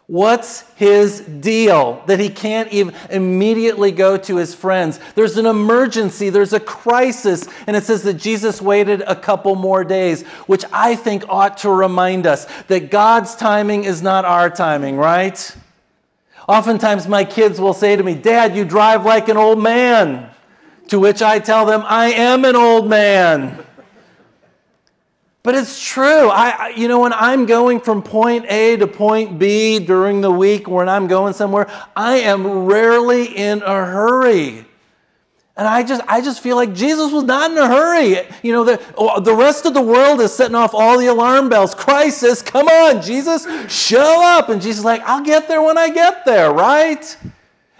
What's 0.07 0.61
his 0.71 1.21
deal 1.21 2.01
that 2.07 2.19
he 2.19 2.29
can't 2.29 2.73
even 2.73 2.95
immediately 3.11 3.91
go 3.91 4.17
to 4.17 4.37
his 4.37 4.55
friends? 4.55 4.99
There's 5.13 5.37
an 5.37 5.45
emergency, 5.45 6.31
there's 6.31 6.51
a 6.51 6.59
crisis, 6.59 7.47
and 7.67 7.75
it 7.75 7.83
says 7.83 8.01
that 8.03 8.15
Jesus 8.15 8.59
waited 8.59 9.03
a 9.05 9.15
couple 9.15 9.53
more 9.53 9.83
days, 9.83 10.23
which 10.47 10.65
I 10.73 10.95
think 10.95 11.25
ought 11.29 11.59
to 11.59 11.69
remind 11.69 12.25
us 12.25 12.47
that 12.63 12.89
God's 12.89 13.35
timing 13.35 13.83
is 13.83 14.01
not 14.01 14.25
our 14.25 14.49
timing, 14.49 14.97
right? 14.97 15.55
Oftentimes, 16.49 17.07
my 17.07 17.25
kids 17.25 17.61
will 17.61 17.75
say 17.75 17.95
to 17.95 18.01
me, 18.01 18.15
Dad, 18.15 18.57
you 18.57 18.65
drive 18.65 19.05
like 19.05 19.29
an 19.29 19.37
old 19.37 19.61
man. 19.61 20.31
To 20.87 20.99
which 20.99 21.21
I 21.21 21.37
tell 21.37 21.67
them, 21.67 21.83
I 21.85 22.07
am 22.07 22.43
an 22.43 22.55
old 22.55 22.89
man. 22.89 23.63
But 25.43 25.53
it's 25.53 25.87
true. 25.87 26.27
I, 26.27 26.69
you 26.75 26.87
know, 26.87 27.01
when 27.01 27.13
I'm 27.13 27.45
going 27.45 27.79
from 27.79 28.01
point 28.01 28.47
A 28.49 28.77
to 28.77 28.87
point 28.87 29.37
B 29.37 29.77
during 29.77 30.21
the 30.21 30.31
week 30.31 30.67
or 30.67 30.77
when 30.77 30.89
I'm 30.89 31.05
going 31.05 31.33
somewhere, 31.33 31.69
I 31.95 32.15
am 32.21 32.65
rarely 32.65 33.25
in 33.25 33.61
a 33.61 33.85
hurry. 33.85 34.65
And 35.59 35.67
I 35.67 35.83
just, 35.83 36.01
I 36.07 36.21
just 36.21 36.39
feel 36.39 36.55
like 36.55 36.73
Jesus 36.73 37.11
was 37.11 37.25
not 37.25 37.51
in 37.51 37.57
a 37.57 37.67
hurry. 37.67 38.25
You 38.43 38.53
know, 38.53 38.63
the, 38.63 38.81
oh, 38.97 39.19
the 39.19 39.35
rest 39.35 39.65
of 39.65 39.73
the 39.73 39.81
world 39.81 40.21
is 40.21 40.33
setting 40.33 40.55
off 40.55 40.73
all 40.73 40.97
the 40.97 41.07
alarm 41.07 41.49
bells. 41.49 41.75
Crisis, 41.75 42.41
come 42.41 42.69
on, 42.69 43.01
Jesus, 43.01 43.45
show 43.69 44.23
up. 44.23 44.47
And 44.47 44.61
Jesus 44.61 44.79
is 44.79 44.85
like, 44.85 45.01
I'll 45.01 45.21
get 45.21 45.49
there 45.49 45.61
when 45.61 45.77
I 45.77 45.89
get 45.89 46.23
there, 46.23 46.53
right? 46.53 47.17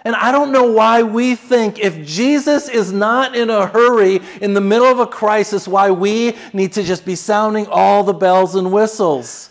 And 0.04 0.14
I 0.14 0.30
don't 0.30 0.52
know 0.52 0.70
why 0.70 1.02
we 1.04 1.34
think 1.34 1.78
if 1.78 2.06
Jesus 2.06 2.68
is 2.68 2.92
not 2.92 3.34
in 3.34 3.48
a 3.48 3.66
hurry 3.66 4.20
in 4.42 4.52
the 4.52 4.60
middle 4.60 4.84
of 4.84 4.98
a 4.98 5.06
crisis, 5.06 5.66
why 5.66 5.90
we 5.90 6.36
need 6.52 6.74
to 6.74 6.82
just 6.82 7.06
be 7.06 7.14
sounding 7.14 7.66
all 7.66 8.04
the 8.04 8.12
bells 8.12 8.56
and 8.56 8.70
whistles. 8.70 9.48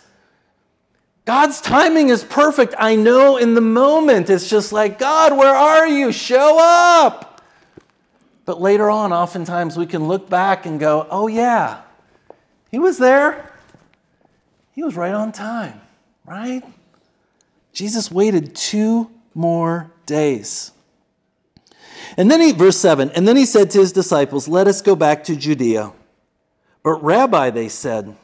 God's 1.24 1.60
timing 1.60 2.10
is 2.10 2.22
perfect. 2.22 2.76
I 2.78 2.94
know 2.94 3.38
in 3.38 3.54
the 3.54 3.60
moment 3.60 4.30
it's 4.30 4.48
just 4.48 4.72
like, 4.72 5.00
God, 5.00 5.36
where 5.36 5.56
are 5.56 5.88
you? 5.88 6.12
Show 6.12 6.58
up. 6.60 7.29
But 8.50 8.60
later 8.60 8.90
on, 8.90 9.12
oftentimes 9.12 9.76
we 9.76 9.86
can 9.86 10.08
look 10.08 10.28
back 10.28 10.66
and 10.66 10.80
go, 10.80 11.06
oh, 11.08 11.28
yeah, 11.28 11.82
he 12.72 12.80
was 12.80 12.98
there. 12.98 13.48
He 14.72 14.82
was 14.82 14.96
right 14.96 15.14
on 15.14 15.30
time, 15.30 15.80
right? 16.26 16.64
Jesus 17.72 18.10
waited 18.10 18.56
two 18.56 19.08
more 19.34 19.92
days. 20.04 20.72
And 22.16 22.28
then 22.28 22.40
he, 22.40 22.50
verse 22.50 22.76
7, 22.76 23.12
and 23.12 23.28
then 23.28 23.36
he 23.36 23.46
said 23.46 23.70
to 23.70 23.78
his 23.78 23.92
disciples, 23.92 24.48
Let 24.48 24.66
us 24.66 24.82
go 24.82 24.96
back 24.96 25.22
to 25.24 25.36
Judea. 25.36 25.92
But, 26.82 27.04
Rabbi, 27.04 27.50
they 27.50 27.68
said, 27.68 28.16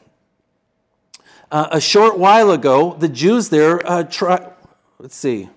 uh, 1.53 1.69
a 1.71 1.81
short 1.81 2.19
while 2.19 2.51
ago, 2.51 2.97
the 2.99 3.09
Jews 3.09 3.49
there 3.51 3.81
uh, 3.89 4.03
tried, 4.03 4.45
let's 4.99 5.15
see. 5.15 5.51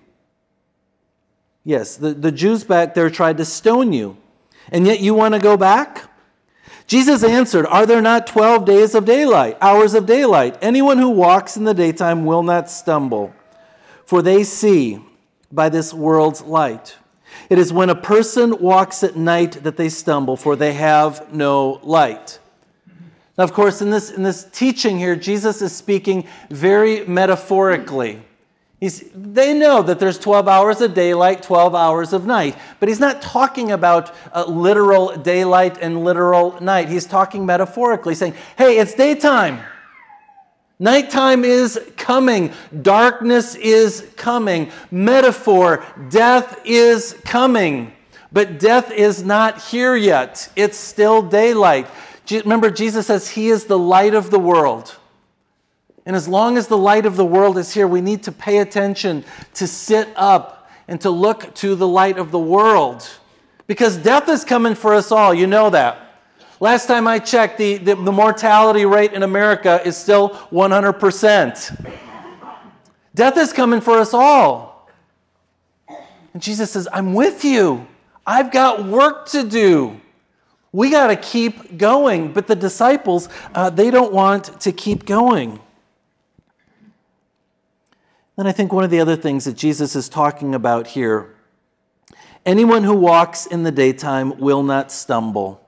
Yes, 1.64 1.96
the, 1.96 2.14
the 2.14 2.30
Jews 2.30 2.62
back 2.62 2.94
there 2.94 3.10
tried 3.10 3.38
to 3.38 3.44
stone 3.44 3.92
you 3.92 4.16
and 4.68 4.86
yet 4.86 5.00
you 5.00 5.14
want 5.14 5.34
to 5.34 5.40
go 5.40 5.56
back? 5.56 6.04
Jesus 6.86 7.22
answered, 7.22 7.66
Are 7.66 7.86
there 7.86 8.02
not 8.02 8.26
12 8.26 8.64
days 8.64 8.94
of 8.94 9.04
daylight, 9.04 9.56
hours 9.60 9.94
of 9.94 10.06
daylight? 10.06 10.58
Anyone 10.60 10.98
who 10.98 11.10
walks 11.10 11.56
in 11.56 11.64
the 11.64 11.74
daytime 11.74 12.24
will 12.24 12.42
not 12.42 12.68
stumble, 12.68 13.32
for 14.04 14.22
they 14.22 14.42
see 14.42 15.00
by 15.52 15.68
this 15.68 15.94
world's 15.94 16.42
light. 16.42 16.96
It 17.48 17.58
is 17.58 17.72
when 17.72 17.90
a 17.90 17.94
person 17.94 18.58
walks 18.60 19.02
at 19.02 19.16
night 19.16 19.62
that 19.62 19.76
they 19.76 19.88
stumble, 19.88 20.36
for 20.36 20.56
they 20.56 20.72
have 20.72 21.32
no 21.32 21.80
light. 21.82 22.40
Now, 23.38 23.44
of 23.44 23.52
course, 23.52 23.80
in 23.80 23.90
this, 23.90 24.10
in 24.10 24.22
this 24.22 24.44
teaching 24.52 24.98
here, 24.98 25.16
Jesus 25.16 25.62
is 25.62 25.74
speaking 25.74 26.26
very 26.50 27.06
metaphorically. 27.06 28.20
He's, 28.80 29.04
they 29.14 29.52
know 29.52 29.82
that 29.82 29.98
there's 29.98 30.18
12 30.18 30.48
hours 30.48 30.80
of 30.80 30.94
daylight, 30.94 31.42
12 31.42 31.74
hours 31.74 32.14
of 32.14 32.24
night. 32.24 32.56
But 32.80 32.88
he's 32.88 32.98
not 32.98 33.20
talking 33.20 33.70
about 33.72 34.14
uh, 34.32 34.46
literal 34.46 35.14
daylight 35.16 35.76
and 35.82 36.02
literal 36.02 36.58
night. 36.62 36.88
He's 36.88 37.04
talking 37.04 37.44
metaphorically, 37.44 38.14
saying, 38.14 38.34
hey, 38.56 38.78
it's 38.78 38.94
daytime. 38.94 39.60
Nighttime 40.78 41.44
is 41.44 41.78
coming. 41.98 42.54
Darkness 42.80 43.54
is 43.54 44.10
coming. 44.16 44.70
Metaphor, 44.90 45.84
death 46.08 46.58
is 46.64 47.14
coming. 47.26 47.92
But 48.32 48.58
death 48.58 48.90
is 48.90 49.22
not 49.22 49.60
here 49.60 49.94
yet. 49.94 50.50
It's 50.56 50.78
still 50.78 51.20
daylight. 51.20 51.86
Remember, 52.30 52.70
Jesus 52.70 53.08
says 53.08 53.28
he 53.28 53.50
is 53.50 53.64
the 53.64 53.78
light 53.78 54.14
of 54.14 54.30
the 54.30 54.38
world. 54.38 54.96
And 56.06 56.16
as 56.16 56.26
long 56.26 56.56
as 56.56 56.66
the 56.66 56.78
light 56.78 57.06
of 57.06 57.16
the 57.16 57.24
world 57.24 57.58
is 57.58 57.72
here, 57.72 57.86
we 57.86 58.00
need 58.00 58.22
to 58.24 58.32
pay 58.32 58.58
attention, 58.58 59.24
to 59.54 59.66
sit 59.66 60.08
up, 60.16 60.70
and 60.88 61.00
to 61.02 61.10
look 61.10 61.54
to 61.56 61.74
the 61.74 61.86
light 61.86 62.18
of 62.18 62.30
the 62.30 62.38
world. 62.38 63.08
Because 63.66 63.96
death 63.96 64.28
is 64.28 64.44
coming 64.44 64.74
for 64.74 64.94
us 64.94 65.12
all. 65.12 65.32
You 65.32 65.46
know 65.46 65.70
that. 65.70 66.10
Last 66.58 66.86
time 66.86 67.06
I 67.06 67.18
checked, 67.18 67.56
the, 67.58 67.76
the, 67.76 67.94
the 67.94 68.12
mortality 68.12 68.84
rate 68.84 69.12
in 69.12 69.22
America 69.22 69.80
is 69.84 69.96
still 69.96 70.30
100%. 70.50 71.92
Death 73.14 73.36
is 73.36 73.52
coming 73.52 73.80
for 73.80 73.98
us 73.98 74.12
all. 74.12 74.88
And 76.34 76.42
Jesus 76.42 76.72
says, 76.72 76.88
I'm 76.92 77.14
with 77.14 77.44
you. 77.44 77.86
I've 78.26 78.50
got 78.50 78.84
work 78.84 79.28
to 79.28 79.42
do. 79.42 80.00
We 80.72 80.90
got 80.90 81.08
to 81.08 81.16
keep 81.16 81.78
going. 81.78 82.32
But 82.32 82.46
the 82.46 82.56
disciples, 82.56 83.28
uh, 83.54 83.70
they 83.70 83.90
don't 83.90 84.12
want 84.12 84.60
to 84.60 84.72
keep 84.72 85.06
going. 85.06 85.60
And 88.40 88.48
I 88.48 88.52
think 88.52 88.72
one 88.72 88.84
of 88.84 88.90
the 88.90 89.00
other 89.00 89.16
things 89.16 89.44
that 89.44 89.54
Jesus 89.54 89.94
is 89.94 90.08
talking 90.08 90.54
about 90.54 90.86
here 90.86 91.34
anyone 92.46 92.84
who 92.84 92.94
walks 92.94 93.44
in 93.44 93.64
the 93.64 93.70
daytime 93.70 94.38
will 94.38 94.62
not 94.62 94.90
stumble, 94.90 95.60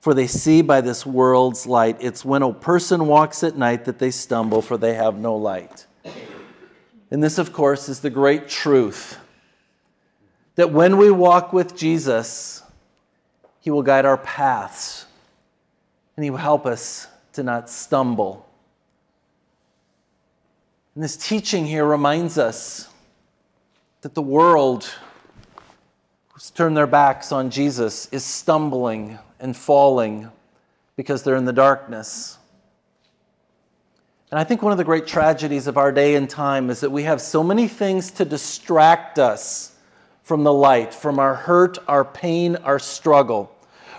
for 0.00 0.12
they 0.12 0.26
see 0.26 0.60
by 0.60 0.82
this 0.82 1.06
world's 1.06 1.66
light. 1.66 1.96
It's 1.98 2.22
when 2.22 2.42
a 2.42 2.52
person 2.52 3.06
walks 3.06 3.42
at 3.42 3.56
night 3.56 3.86
that 3.86 3.98
they 3.98 4.10
stumble, 4.10 4.60
for 4.60 4.76
they 4.76 4.92
have 4.92 5.16
no 5.16 5.34
light. 5.34 5.86
And 7.10 7.24
this, 7.24 7.38
of 7.38 7.54
course, 7.54 7.88
is 7.88 8.00
the 8.00 8.10
great 8.10 8.48
truth 8.48 9.16
that 10.56 10.70
when 10.70 10.98
we 10.98 11.10
walk 11.10 11.54
with 11.54 11.74
Jesus, 11.74 12.62
He 13.62 13.70
will 13.70 13.82
guide 13.82 14.04
our 14.04 14.18
paths 14.18 15.06
and 16.18 16.24
He 16.24 16.28
will 16.28 16.36
help 16.36 16.66
us 16.66 17.06
to 17.32 17.42
not 17.42 17.70
stumble 17.70 18.46
and 21.00 21.04
this 21.06 21.16
teaching 21.16 21.64
here 21.64 21.86
reminds 21.86 22.36
us 22.36 22.86
that 24.02 24.14
the 24.14 24.20
world 24.20 24.84
who's 26.28 26.50
turned 26.50 26.76
their 26.76 26.86
backs 26.86 27.32
on 27.32 27.48
Jesus 27.48 28.06
is 28.12 28.22
stumbling 28.22 29.18
and 29.38 29.56
falling 29.56 30.30
because 30.96 31.22
they're 31.22 31.36
in 31.36 31.46
the 31.46 31.54
darkness. 31.54 32.36
And 34.30 34.38
I 34.38 34.44
think 34.44 34.60
one 34.60 34.72
of 34.72 34.76
the 34.76 34.84
great 34.84 35.06
tragedies 35.06 35.66
of 35.66 35.78
our 35.78 35.90
day 35.90 36.16
and 36.16 36.28
time 36.28 36.68
is 36.68 36.80
that 36.80 36.90
we 36.90 37.04
have 37.04 37.22
so 37.22 37.42
many 37.42 37.66
things 37.66 38.10
to 38.10 38.26
distract 38.26 39.18
us 39.18 39.74
from 40.22 40.44
the 40.44 40.52
light, 40.52 40.92
from 40.92 41.18
our 41.18 41.34
hurt, 41.34 41.78
our 41.88 42.04
pain, 42.04 42.56
our 42.56 42.78
struggle 42.78 43.50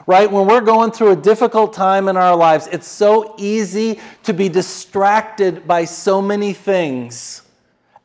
right? 0.08 0.31
When 0.31 0.48
we're 0.48 0.62
going 0.62 0.91
through 0.91 1.12
a 1.12 1.15
difficult 1.15 1.74
time 1.74 2.08
in 2.08 2.17
our 2.17 2.36
lives, 2.36 2.67
it's 2.67 2.88
so 2.88 3.36
easy 3.38 4.00
to 4.24 4.34
be 4.34 4.50
distracted 4.50 5.67
by 5.67 5.86
so 5.86 6.22
many 6.22 6.53
things. 6.53 7.43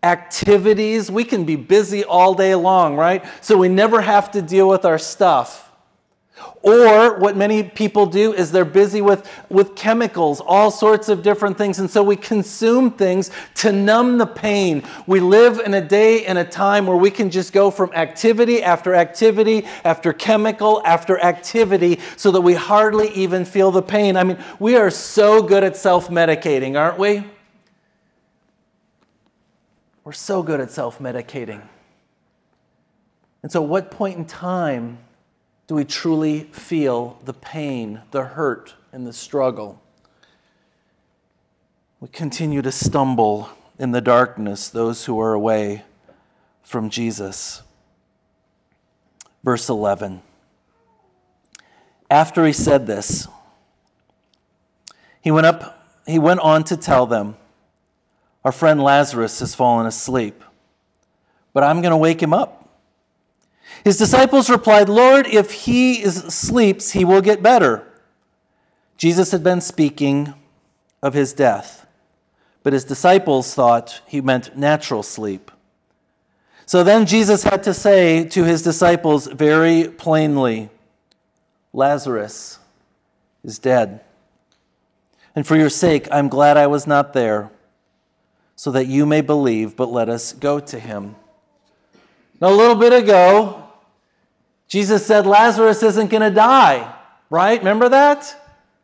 Activities, 0.03 1.11
we 1.11 1.25
can 1.25 1.45
be 1.45 1.57
busy 1.57 2.05
all 2.05 2.35
day 2.35 2.55
long, 2.55 2.97
right? 2.97 3.25
So 3.41 3.57
we 3.57 3.69
never 3.69 4.01
have 4.01 4.31
to 4.33 4.43
deal 4.43 4.69
with 4.69 4.85
our 4.85 4.99
stuff. 4.99 5.66
Or 6.63 7.19
what 7.19 7.37
many 7.37 7.63
people 7.63 8.07
do 8.07 8.35
is 8.35 8.53
they're 8.53 8.65
busy 8.65 9.01
with, 9.01 9.31
with 9.49 9.75
chemicals, 9.75 10.41
all 10.41 10.71
sorts 10.71 11.09
of 11.09 11.23
different 11.23 11.57
things. 11.57 11.79
And 11.79 11.89
so 11.89 12.03
we 12.03 12.17
consume 12.17 12.91
things 12.91 13.31
to 13.57 13.73
numb 13.73 14.19
the 14.19 14.27
pain. 14.27 14.83
We 15.07 15.21
live 15.21 15.61
in 15.61 15.75
a 15.75 15.81
day 15.81 16.27
and 16.27 16.39
a 16.39 16.45
time 16.45 16.87
where 16.87 16.97
we 16.97 17.11
can 17.11 17.31
just 17.31 17.53
go 17.53 17.71
from 17.71 17.93
activity 17.93 18.63
after 18.63 18.95
activity 18.95 19.65
after 19.85 20.13
chemical 20.13 20.83
after 20.85 21.19
activity 21.21 22.01
so 22.17 22.31
that 22.33 22.41
we 22.41 22.55
hardly 22.55 23.11
even 23.11 23.45
feel 23.45 23.71
the 23.71 23.83
pain. 23.83 24.17
I 24.17 24.25
mean, 24.25 24.39
we 24.59 24.77
are 24.77 24.91
so 24.91 25.43
good 25.43 25.65
at 25.65 25.77
self 25.77 26.09
medicating, 26.09 26.79
aren't 26.79 26.99
we? 26.99 27.25
We're 30.05 30.13
so 30.13 30.43
good 30.43 30.61
at 30.61 30.71
self 30.71 30.99
medicating. 30.99 31.63
And 33.43 33.53
so, 33.53 33.63
what 33.63 33.91
point 33.91 34.19
in 34.19 34.25
time 34.25 34.99
do 35.67 35.75
we 35.75 35.85
truly 35.85 36.45
feel 36.53 37.21
the 37.25 37.33
pain, 37.33 38.03
the 38.13 38.25
hurt, 38.25 38.75
and 38.93 39.07
the 39.07 39.13
struggle? 39.13 39.83
We 42.01 42.09
continue 42.09 42.63
to 42.63 42.71
stumble 42.71 43.51
in 43.79 43.91
the 43.91 44.01
darkness, 44.01 44.69
those 44.69 45.07
who 45.07 45.21
are 45.21 45.33
away 45.33 45.83
from 46.63 46.89
Jesus. 46.89 47.63
Verse 49.43 49.69
11. 49.69 50.23
After 52.09 52.47
he 52.47 52.53
said 52.53 52.87
this, 52.87 53.27
he 55.21 55.33
went 55.33 55.47
up, 55.47 56.01
he 56.07 56.21
went 56.21 56.41
on 56.41 56.63
to 56.65 56.77
tell 56.77 57.07
them, 57.07 57.37
Our 58.45 58.53
friend 58.53 58.81
Lazarus 58.81 59.41
has 59.41 59.57
fallen 59.57 59.87
asleep, 59.87 60.45
but 61.53 61.65
I'm 61.65 61.81
going 61.81 61.91
to 61.91 61.97
wake 61.97 62.23
him 62.23 62.33
up. 62.33 62.56
His 63.87 63.99
disciples 63.99 64.51
replied, 64.51 64.89
Lord, 64.89 65.29
if 65.29 65.53
he 65.53 66.03
is, 66.03 66.17
sleeps, 66.17 66.91
he 66.91 67.05
will 67.05 67.21
get 67.21 67.41
better. 67.41 67.87
Jesus 68.97 69.31
had 69.31 69.45
been 69.45 69.61
speaking 69.61 70.35
of 71.05 71.15
his 71.15 71.33
death, 71.33 71.87
but 72.65 72.73
his 72.73 72.83
disciples 72.83 73.55
thought 73.55 74.01
he 74.05 74.21
meant 74.21 74.57
natural 74.57 75.05
sleep. 75.05 75.53
So 76.67 76.83
then 76.83 77.07
Jesus 77.07 77.45
had 77.45 77.63
to 77.63 77.73
say 77.73 78.25
to 78.25 78.43
his 78.43 78.61
disciples 78.61 79.29
very 79.29 79.87
plainly, 79.87 80.69
Lazarus 81.73 82.59
is 83.45 83.61
dead. 83.61 84.01
And 85.37 85.47
for 85.47 85.55
your 85.55 85.71
sake, 85.71 86.09
I'm 86.11 86.27
glad 86.27 86.57
I 86.57 86.67
was 86.67 86.89
not 86.89 87.13
there, 87.13 87.53
so 88.57 88.73
that 88.73 88.89
you 88.89 89.07
may 89.07 89.21
believe, 89.21 89.77
but 89.77 89.93
let 89.93 90.09
us 90.09 90.33
go 90.33 90.59
to 90.59 90.81
him. 90.81 91.15
Now, 92.41 92.49
a 92.49 92.51
little 92.51 92.75
bit 92.75 92.93
ago, 92.93 93.63
Jesus 94.69 95.07
said 95.07 95.27
Lazarus 95.27 95.83
isn't 95.83 96.11
going 96.11 96.23
to 96.23 96.31
die, 96.31 96.95
right? 97.31 97.59
Remember 97.59 97.89
that? 97.89 98.35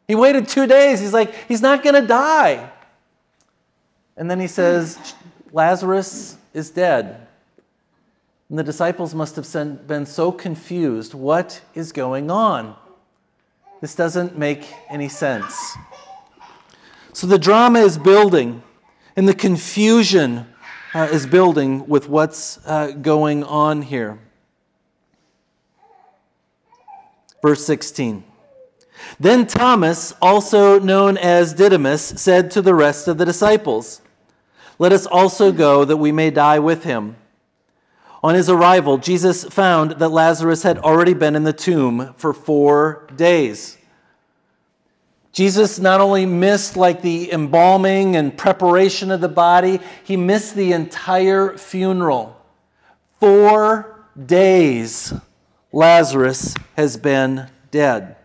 He 0.06 0.14
waited 0.14 0.48
two 0.48 0.66
days. 0.66 1.00
He's 1.00 1.12
like, 1.12 1.34
he's 1.48 1.62
not 1.62 1.82
going 1.82 2.00
to 2.00 2.06
die. 2.06 2.70
And 4.16 4.30
then 4.30 4.38
he 4.38 4.46
says, 4.46 5.14
Lazarus 5.52 6.36
is 6.54 6.70
dead. 6.70 7.26
And 8.48 8.58
the 8.58 8.62
disciples 8.62 9.14
must 9.14 9.36
have 9.36 9.86
been 9.86 10.04
so 10.04 10.30
confused. 10.30 11.14
What 11.14 11.62
is 11.74 11.90
going 11.92 12.30
on? 12.30 12.76
This 13.80 13.94
doesn't 13.94 14.38
make 14.38 14.66
any 14.90 15.08
sense. 15.08 15.76
So 17.14 17.26
the 17.26 17.38
drama 17.38 17.80
is 17.80 17.98
building, 17.98 18.62
and 19.16 19.28
the 19.28 19.34
confusion 19.34 20.46
uh, 20.94 21.08
is 21.10 21.26
building 21.26 21.86
with 21.88 22.08
what's 22.08 22.64
uh, 22.66 22.92
going 22.92 23.42
on 23.44 23.82
here. 23.82 24.18
Verse 27.42 27.64
16. 27.66 28.24
Then 29.18 29.46
Thomas, 29.46 30.14
also 30.22 30.78
known 30.78 31.18
as 31.18 31.54
Didymus, 31.54 32.02
said 32.20 32.50
to 32.52 32.62
the 32.62 32.74
rest 32.74 33.08
of 33.08 33.18
the 33.18 33.24
disciples, 33.24 34.00
Let 34.78 34.92
us 34.92 35.06
also 35.06 35.50
go 35.50 35.84
that 35.84 35.96
we 35.96 36.12
may 36.12 36.30
die 36.30 36.60
with 36.60 36.84
him. 36.84 37.16
On 38.22 38.36
his 38.36 38.48
arrival, 38.48 38.98
Jesus 38.98 39.42
found 39.44 39.92
that 39.92 40.10
Lazarus 40.10 40.62
had 40.62 40.78
already 40.78 41.14
been 41.14 41.34
in 41.34 41.42
the 41.42 41.52
tomb 41.52 42.14
for 42.16 42.32
four 42.32 43.08
days. 43.16 43.76
Jesus 45.32 45.80
not 45.80 46.00
only 46.00 46.26
missed 46.26 46.76
like 46.76 47.02
the 47.02 47.32
embalming 47.32 48.14
and 48.14 48.36
preparation 48.36 49.10
of 49.10 49.20
the 49.20 49.28
body, 49.28 49.80
he 50.04 50.16
missed 50.16 50.54
the 50.54 50.72
entire 50.72 51.56
funeral. 51.56 52.36
Four 53.18 54.06
days 54.26 55.12
Lazarus 55.72 56.54
has 56.76 56.96
been 56.96 57.48
dead. 57.70 58.16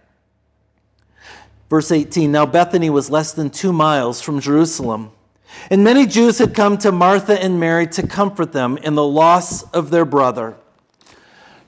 Verse 1.69 1.91
18 1.91 2.31
Now 2.31 2.45
Bethany 2.45 2.89
was 2.89 3.09
less 3.09 3.33
than 3.33 3.49
two 3.49 3.73
miles 3.73 4.21
from 4.21 4.39
Jerusalem. 4.39 5.11
And 5.69 5.83
many 5.83 6.05
Jews 6.05 6.37
had 6.39 6.53
come 6.53 6.77
to 6.79 6.91
Martha 6.91 7.41
and 7.41 7.59
Mary 7.59 7.87
to 7.87 8.05
comfort 8.05 8.51
them 8.51 8.77
in 8.77 8.95
the 8.95 9.03
loss 9.03 9.63
of 9.71 9.89
their 9.89 10.05
brother. 10.05 10.55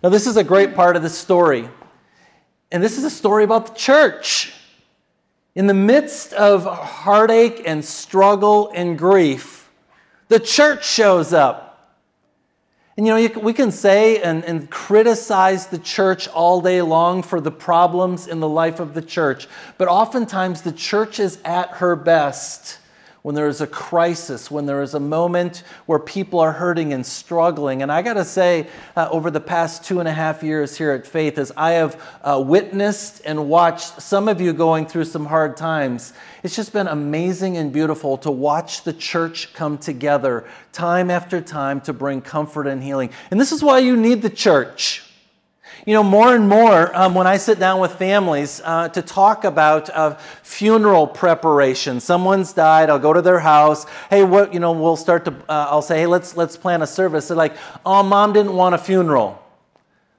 Now, 0.03 0.09
this 0.09 0.27
is 0.27 0.37
a 0.37 0.43
great 0.43 0.75
part 0.75 0.95
of 0.95 1.01
the 1.01 1.09
story. 1.09 1.69
And 2.71 2.83
this 2.83 2.97
is 2.97 3.03
a 3.03 3.09
story 3.09 3.43
about 3.43 3.67
the 3.67 3.73
church. 3.73 4.53
In 5.55 5.67
the 5.67 5.73
midst 5.73 6.33
of 6.33 6.65
heartache 6.65 7.63
and 7.65 7.83
struggle 7.83 8.71
and 8.73 8.97
grief, 8.97 9.69
the 10.27 10.39
church 10.39 10.85
shows 10.85 11.33
up. 11.33 11.68
And 12.99 13.07
you 13.07 13.13
know, 13.13 13.39
we 13.39 13.53
can 13.53 13.71
say 13.71 14.21
and, 14.21 14.43
and 14.43 14.69
criticize 14.69 15.67
the 15.67 15.77
church 15.77 16.27
all 16.27 16.59
day 16.59 16.81
long 16.81 17.23
for 17.23 17.39
the 17.39 17.49
problems 17.49 18.27
in 18.27 18.41
the 18.41 18.49
life 18.49 18.81
of 18.81 18.93
the 18.93 19.01
church, 19.01 19.47
but 19.77 19.87
oftentimes 19.87 20.63
the 20.63 20.73
church 20.73 21.17
is 21.17 21.39
at 21.45 21.69
her 21.75 21.95
best 21.95 22.78
when 23.21 23.35
there 23.35 23.47
is 23.47 23.59
a 23.59 23.67
crisis, 23.67 24.49
when 24.49 24.65
there 24.65 24.81
is 24.81 24.93
a 24.93 24.99
moment 24.99 25.63
where 25.85 25.99
people 25.99 26.39
are 26.39 26.53
hurting 26.53 26.93
and 26.93 27.05
struggling. 27.05 27.81
And 27.81 27.91
I 27.91 28.01
got 28.01 28.13
to 28.13 28.23
say, 28.23 28.67
uh, 28.95 29.09
over 29.11 29.29
the 29.29 29.41
past 29.41 29.83
two 29.83 29.99
and 29.99 30.07
a 30.07 30.13
half 30.13 30.41
years 30.41 30.77
here 30.77 30.91
at 30.91 31.05
Faith, 31.05 31.37
as 31.37 31.51
I 31.57 31.71
have 31.71 32.01
uh, 32.23 32.41
witnessed 32.45 33.21
and 33.25 33.49
watched 33.49 34.01
some 34.01 34.27
of 34.27 34.39
you 34.39 34.53
going 34.53 34.85
through 34.85 35.05
some 35.05 35.25
hard 35.25 35.57
times, 35.57 36.13
it's 36.43 36.55
just 36.55 36.71
been 36.71 36.87
amazing 36.87 37.57
and 37.57 37.73
beautiful 37.73 38.17
to 38.19 38.31
watch 38.31 38.83
the 38.83 38.93
church 38.93 39.53
come 39.53 39.77
together 39.77 40.47
time 40.71 41.11
after 41.11 41.41
time 41.41 41.81
to 41.81 41.93
bring 41.93 42.21
comfort 42.21 42.67
and 42.67 42.81
healing. 42.81 43.09
And 43.31 43.39
this 43.39 43.51
is 43.51 43.61
why 43.61 43.79
you 43.79 43.97
need 43.97 44.21
the 44.21 44.29
church. 44.29 45.08
You 45.89 45.95
know, 45.95 46.03
more 46.03 46.35
and 46.35 46.47
more 46.47 46.95
um, 46.95 47.15
when 47.15 47.25
I 47.25 47.37
sit 47.37 47.57
down 47.57 47.79
with 47.79 47.93
families 47.93 48.61
uh, 48.63 48.89
to 48.89 49.01
talk 49.01 49.43
about 49.43 49.89
uh, 49.89 50.19
funeral 50.43 51.07
preparation, 51.07 51.99
someone's 51.99 52.53
died, 52.53 52.91
I'll 52.91 52.99
go 52.99 53.11
to 53.11 53.23
their 53.23 53.39
house. 53.39 53.87
Hey, 54.11 54.23
what, 54.23 54.53
you 54.53 54.59
know, 54.59 54.71
we'll 54.71 54.95
start 54.95 55.25
to, 55.25 55.31
uh, 55.49 55.65
I'll 55.71 55.81
say, 55.81 56.01
hey, 56.01 56.05
let's, 56.05 56.37
let's 56.37 56.55
plan 56.55 56.83
a 56.83 56.85
service. 56.85 57.29
They're 57.29 57.37
like, 57.37 57.57
oh, 57.87 58.03
mom 58.03 58.33
didn't 58.33 58.53
want 58.53 58.75
a 58.75 58.77
funeral. 58.77 59.43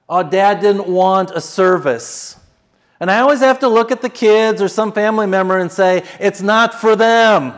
Oh, 0.09 0.23
dad 0.23 0.59
didn't 0.59 0.89
want 0.89 1.31
a 1.31 1.39
service. 1.39 2.35
And 2.99 3.09
I 3.09 3.21
always 3.21 3.39
have 3.39 3.59
to 3.59 3.69
look 3.69 3.93
at 3.93 4.01
the 4.01 4.09
kids 4.09 4.61
or 4.61 4.67
some 4.67 4.91
family 4.91 5.25
member 5.25 5.57
and 5.57 5.71
say, 5.71 6.03
it's 6.19 6.41
not 6.41 6.73
for 6.73 6.97
them 6.97 7.53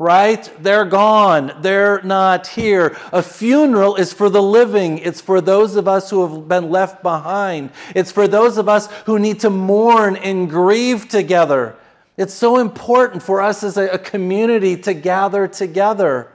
right? 0.00 0.50
They're 0.62 0.86
gone. 0.86 1.52
They're 1.60 2.00
not 2.00 2.46
here. 2.46 2.96
A 3.12 3.22
funeral 3.22 3.96
is 3.96 4.14
for 4.14 4.30
the 4.30 4.42
living, 4.42 4.96
it's 4.96 5.20
for 5.20 5.42
those 5.42 5.76
of 5.76 5.86
us 5.86 6.08
who 6.08 6.26
have 6.26 6.48
been 6.48 6.70
left 6.70 7.02
behind, 7.02 7.70
it's 7.94 8.10
for 8.10 8.26
those 8.26 8.56
of 8.56 8.66
us 8.66 8.90
who 9.04 9.18
need 9.18 9.40
to 9.40 9.50
mourn 9.50 10.16
and 10.16 10.48
grieve 10.48 11.06
together. 11.08 11.76
It's 12.16 12.32
so 12.32 12.58
important 12.58 13.22
for 13.22 13.42
us 13.42 13.62
as 13.62 13.76
a, 13.76 13.98
community 13.98 14.74
to 14.78 14.94
gather 14.94 15.46
together 15.46 16.32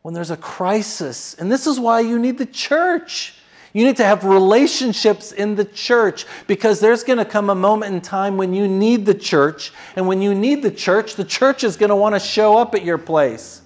when 0.00 0.14
there's 0.14 0.30
a 0.30 0.36
crisis. 0.38 1.34
And 1.34 1.52
this 1.52 1.66
is 1.66 1.78
why 1.78 2.00
you 2.00 2.18
need 2.18 2.38
the 2.38 2.46
church. 2.46 3.34
You 3.72 3.84
need 3.84 3.96
to 3.98 4.04
have 4.04 4.24
relationships 4.24 5.30
in 5.30 5.54
the 5.54 5.64
church 5.64 6.26
because 6.46 6.80
there's 6.80 7.04
going 7.04 7.18
to 7.18 7.24
come 7.24 7.50
a 7.50 7.54
moment 7.54 7.94
in 7.94 8.00
time 8.00 8.36
when 8.36 8.52
you 8.52 8.66
need 8.66 9.06
the 9.06 9.14
church. 9.14 9.72
And 9.94 10.08
when 10.08 10.20
you 10.20 10.34
need 10.34 10.62
the 10.62 10.72
church, 10.72 11.14
the 11.14 11.24
church 11.24 11.62
is 11.62 11.76
going 11.76 11.90
to 11.90 11.96
want 11.96 12.16
to 12.16 12.18
show 12.18 12.58
up 12.58 12.74
at 12.74 12.84
your 12.84 12.98
place. 12.98 13.62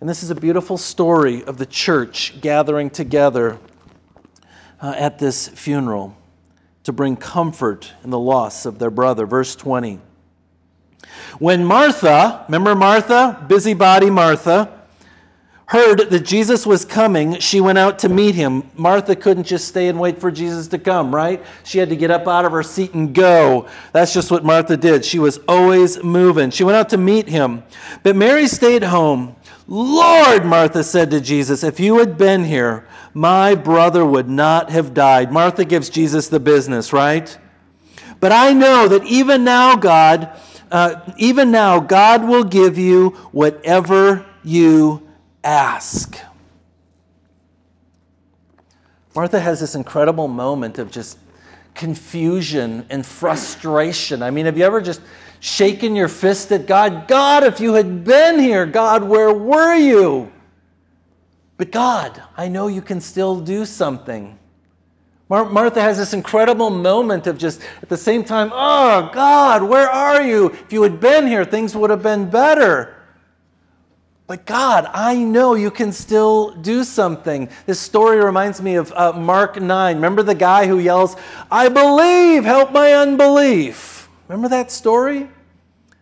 And 0.00 0.08
this 0.08 0.22
is 0.22 0.28
a 0.28 0.34
beautiful 0.34 0.76
story 0.76 1.42
of 1.44 1.56
the 1.56 1.64
church 1.64 2.38
gathering 2.42 2.90
together 2.90 3.58
uh, 4.82 4.94
at 4.96 5.18
this 5.18 5.48
funeral 5.48 6.14
to 6.82 6.92
bring 6.92 7.16
comfort 7.16 7.92
in 8.04 8.10
the 8.10 8.18
loss 8.18 8.66
of 8.66 8.78
their 8.78 8.90
brother. 8.90 9.24
Verse 9.24 9.56
20. 9.56 10.00
When 11.38 11.64
Martha, 11.64 12.44
remember 12.48 12.74
Martha, 12.74 13.42
busybody 13.48 14.10
Martha, 14.10 14.83
heard 15.66 15.98
that 16.10 16.20
Jesus 16.20 16.66
was 16.66 16.84
coming, 16.84 17.38
she 17.38 17.60
went 17.60 17.78
out 17.78 17.98
to 18.00 18.08
meet 18.08 18.34
him. 18.34 18.70
Martha 18.76 19.16
couldn't 19.16 19.44
just 19.44 19.66
stay 19.66 19.88
and 19.88 19.98
wait 19.98 20.20
for 20.20 20.30
Jesus 20.30 20.68
to 20.68 20.78
come, 20.78 21.14
right? 21.14 21.42
She 21.64 21.78
had 21.78 21.88
to 21.88 21.96
get 21.96 22.10
up 22.10 22.28
out 22.28 22.44
of 22.44 22.52
her 22.52 22.62
seat 22.62 22.92
and 22.94 23.14
go. 23.14 23.66
That's 23.92 24.12
just 24.12 24.30
what 24.30 24.44
Martha 24.44 24.76
did. 24.76 25.04
She 25.04 25.18
was 25.18 25.38
always 25.48 26.02
moving. 26.02 26.50
She 26.50 26.64
went 26.64 26.76
out 26.76 26.90
to 26.90 26.98
meet 26.98 27.28
him. 27.28 27.62
But 28.02 28.16
Mary 28.16 28.46
stayed 28.46 28.82
home. 28.82 29.36
Lord, 29.66 30.44
Martha 30.44 30.84
said 30.84 31.10
to 31.12 31.20
Jesus, 31.20 31.64
if 31.64 31.80
you 31.80 31.98
had 31.98 32.18
been 32.18 32.44
here, 32.44 32.86
my 33.14 33.54
brother 33.54 34.04
would 34.04 34.28
not 34.28 34.70
have 34.70 34.92
died. 34.92 35.32
Martha 35.32 35.64
gives 35.64 35.88
Jesus 35.88 36.28
the 36.28 36.40
business, 36.40 36.92
right? 36.92 37.36
But 38.20 38.32
I 38.32 38.52
know 38.52 38.88
that 38.88 39.04
even 39.04 39.44
now, 39.44 39.76
God, 39.76 40.38
uh, 40.70 41.00
even 41.16 41.50
now, 41.50 41.80
God 41.80 42.28
will 42.28 42.44
give 42.44 42.76
you 42.76 43.10
whatever 43.32 44.26
you 44.42 45.03
ask. 45.44 46.18
Martha 49.14 49.38
has 49.38 49.60
this 49.60 49.74
incredible 49.74 50.26
moment 50.26 50.78
of 50.78 50.90
just 50.90 51.18
confusion 51.74 52.86
and 52.90 53.04
frustration. 53.04 54.22
I 54.22 54.30
mean, 54.30 54.46
have 54.46 54.58
you 54.58 54.64
ever 54.64 54.80
just 54.80 55.00
shaken 55.40 55.94
your 55.94 56.08
fist 56.08 56.50
at 56.52 56.66
God? 56.66 57.06
God, 57.06 57.44
if 57.44 57.60
you 57.60 57.74
had 57.74 58.04
been 58.04 58.38
here, 58.38 58.66
God, 58.66 59.04
where 59.04 59.32
were 59.32 59.74
you? 59.74 60.32
But 61.56 61.70
God, 61.70 62.20
I 62.36 62.48
know 62.48 62.66
you 62.66 62.82
can 62.82 63.00
still 63.00 63.38
do 63.38 63.64
something. 63.64 64.38
Mar- 65.28 65.48
Martha 65.48 65.80
has 65.80 65.98
this 65.98 66.12
incredible 66.12 66.70
moment 66.70 67.26
of 67.26 67.38
just 67.38 67.62
at 67.82 67.88
the 67.88 67.96
same 67.96 68.24
time, 68.24 68.50
oh, 68.52 69.10
God, 69.12 69.62
where 69.62 69.88
are 69.88 70.22
you? 70.22 70.50
If 70.50 70.72
you 70.72 70.82
had 70.82 71.00
been 71.00 71.26
here, 71.26 71.44
things 71.44 71.76
would 71.76 71.90
have 71.90 72.02
been 72.02 72.28
better. 72.28 72.93
But 74.34 74.46
God, 74.46 74.90
I 74.92 75.14
know 75.14 75.54
you 75.54 75.70
can 75.70 75.92
still 75.92 76.50
do 76.56 76.82
something. 76.82 77.48
This 77.66 77.78
story 77.78 78.18
reminds 78.18 78.60
me 78.60 78.74
of 78.74 78.90
uh, 78.90 79.12
Mark 79.12 79.60
9. 79.60 79.94
Remember 79.94 80.24
the 80.24 80.34
guy 80.34 80.66
who 80.66 80.80
yells, 80.80 81.14
I 81.52 81.68
believe, 81.68 82.42
help 82.44 82.72
my 82.72 82.94
unbelief? 82.94 84.08
Remember 84.26 84.48
that 84.48 84.72
story? 84.72 85.28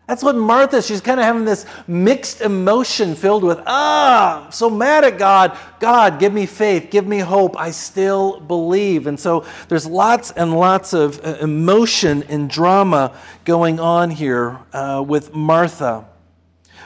That's 0.07 0.23
what 0.23 0.35
Martha, 0.35 0.81
she's 0.81 1.03
kind 1.03 1.21
of 1.21 1.27
having 1.27 1.45
this 1.45 1.66
mixed 1.87 2.40
emotion 2.40 3.16
filled 3.16 3.45
with, 3.45 3.61
ah, 3.66 4.47
I'm 4.47 4.53
so 4.53 4.71
mad 4.71 5.05
at 5.05 5.18
God. 5.18 5.59
God, 5.79 6.18
give 6.18 6.33
me 6.33 6.47
faith, 6.47 6.90
give 6.90 7.07
me 7.07 7.18
hope. 7.18 7.55
I 7.59 7.71
still 7.71 8.40
believe. 8.40 9.09
And 9.09 9.21
so 9.21 9.45
there's 9.68 9.85
lots 9.85 10.31
and 10.31 10.59
lots 10.59 10.95
of 10.95 11.23
uh, 11.23 11.37
emotion 11.42 12.23
and 12.31 12.49
drama 12.49 13.14
going 13.45 13.79
on 13.79 14.09
here 14.09 14.59
uh, 14.73 15.05
with 15.07 15.35
Martha. 15.35 16.07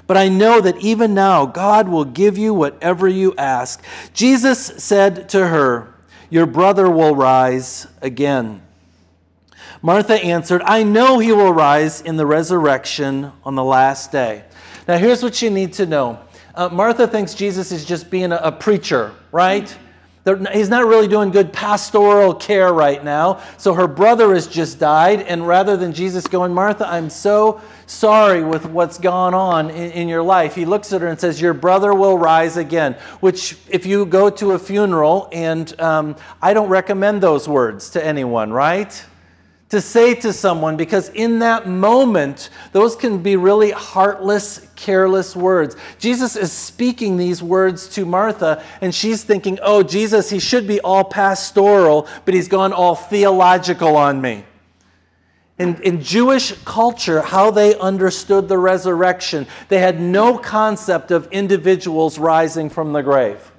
But 0.06 0.16
I 0.16 0.28
know 0.28 0.60
that 0.60 0.76
even 0.78 1.14
now, 1.14 1.46
God 1.46 1.88
will 1.88 2.04
give 2.04 2.38
you 2.38 2.54
whatever 2.54 3.08
you 3.08 3.34
ask. 3.36 3.82
Jesus 4.12 4.58
said 4.58 5.28
to 5.30 5.48
her, 5.48 5.94
Your 6.30 6.46
brother 6.46 6.88
will 6.88 7.14
rise 7.16 7.86
again. 8.00 8.62
Martha 9.82 10.14
answered, 10.14 10.62
I 10.64 10.82
know 10.82 11.18
he 11.18 11.32
will 11.32 11.52
rise 11.52 12.00
in 12.00 12.16
the 12.16 12.26
resurrection 12.26 13.32
on 13.44 13.54
the 13.54 13.64
last 13.64 14.12
day. 14.12 14.44
Now, 14.88 14.96
here's 14.98 15.22
what 15.22 15.42
you 15.42 15.50
need 15.50 15.72
to 15.74 15.86
know 15.86 16.20
uh, 16.54 16.68
Martha 16.70 17.06
thinks 17.06 17.34
Jesus 17.34 17.70
is 17.70 17.84
just 17.84 18.10
being 18.10 18.32
a, 18.32 18.36
a 18.36 18.52
preacher, 18.52 19.12
right? 19.30 19.76
He's 20.52 20.68
not 20.68 20.86
really 20.86 21.06
doing 21.06 21.30
good 21.30 21.52
pastoral 21.52 22.34
care 22.34 22.72
right 22.72 23.02
now. 23.04 23.40
So 23.58 23.74
her 23.74 23.86
brother 23.86 24.34
has 24.34 24.48
just 24.48 24.80
died. 24.80 25.22
And 25.22 25.46
rather 25.46 25.76
than 25.76 25.92
Jesus 25.92 26.26
going, 26.26 26.52
Martha, 26.52 26.88
I'm 26.88 27.10
so 27.10 27.60
sorry 27.86 28.42
with 28.42 28.66
what's 28.66 28.98
gone 28.98 29.34
on 29.34 29.70
in, 29.70 29.92
in, 29.92 30.08
your 30.08 30.22
life, 30.22 30.56
he 30.56 30.64
looks 30.64 30.92
at 30.92 31.00
her 31.00 31.06
and 31.06 31.20
says, 31.20 31.40
Your 31.40 31.54
brother 31.54 31.94
will 31.94 32.18
rise 32.18 32.56
again. 32.56 32.94
Which, 33.20 33.56
if 33.68 33.86
you 33.86 34.04
go 34.04 34.28
to 34.30 34.52
a 34.52 34.58
funeral, 34.58 35.28
and 35.30 35.80
um, 35.80 36.16
I 36.42 36.54
don't 36.54 36.68
recommend 36.68 37.22
those 37.22 37.48
words 37.48 37.90
to 37.90 38.04
anyone, 38.04 38.52
right? 38.52 39.04
To 39.68 39.80
say 39.80 40.14
to 40.14 40.32
someone 40.32 40.76
because 40.76 41.08
in 41.10 41.40
that 41.40 41.68
moment, 41.68 42.50
those 42.72 42.94
can 42.94 43.22
be 43.22 43.36
really 43.36 43.72
heartless, 43.72 44.68
careless 44.76 45.34
words. 45.34 45.76
Jesus 45.98 46.36
is 46.36 46.52
speaking 46.52 47.16
these 47.16 47.42
words 47.42 47.88
to 47.90 48.06
Martha, 48.06 48.62
and 48.80 48.94
she's 48.94 49.24
thinking, 49.24 49.58
oh, 49.62 49.82
Jesus, 49.82 50.30
he 50.30 50.38
should 50.38 50.68
be 50.68 50.80
all 50.80 51.02
pastoral, 51.02 52.06
but 52.24 52.34
he's 52.34 52.48
gone 52.48 52.72
all 52.72 52.94
theological 52.94 53.96
on 53.96 54.20
me. 54.20 54.44
In, 55.58 55.82
in 55.82 56.02
Jewish 56.02 56.52
culture, 56.64 57.22
how 57.22 57.50
they 57.50 57.76
understood 57.78 58.46
the 58.46 58.58
resurrection, 58.58 59.46
they 59.68 59.78
had 59.78 60.00
no 60.00 60.36
concept 60.36 61.10
of 61.10 61.26
individuals 61.32 62.18
rising 62.18 62.68
from 62.68 62.92
the 62.92 63.02
grave. 63.02 63.52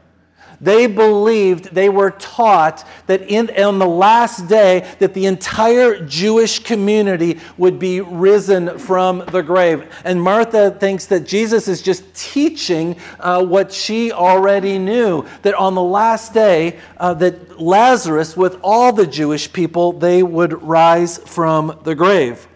They 0.60 0.88
believed, 0.88 1.76
they 1.76 1.88
were 1.88 2.12
taught 2.12 2.88
that 3.06 3.22
in, 3.22 3.52
on 3.64 3.78
the 3.78 3.88
last 3.88 4.48
day 4.48 4.92
that 4.98 5.14
the 5.14 5.28
entire 5.28 6.04
Jewish 6.04 6.60
community 6.60 7.40
would 7.58 7.78
be 7.78 8.02
risen 8.02 8.80
from 8.80 9.24
the 9.32 9.44
grave. 9.44 9.88
And 10.04 10.22
Martha 10.22 10.72
thinks 10.72 11.06
that 11.08 11.28
Jesus 11.28 11.68
is 11.68 11.84
just 11.84 12.12
teaching 12.16 12.96
uh, 13.20 13.46
what 13.46 13.72
she 13.72 14.12
already 14.12 14.80
knew, 14.80 15.26
that 15.44 15.54
on 15.54 15.76
the 15.76 15.84
last 15.84 16.34
day 16.34 16.80
uh, 16.98 17.14
that 17.16 17.62
Lazarus, 17.62 18.36
with 18.36 18.60
all 18.64 18.92
the 18.92 19.08
Jewish 19.08 19.54
people, 19.54 19.94
they 19.94 20.24
would 20.24 20.64
rise 20.64 21.20
from 21.20 21.80
the 21.84 21.94
grave. 21.94 22.48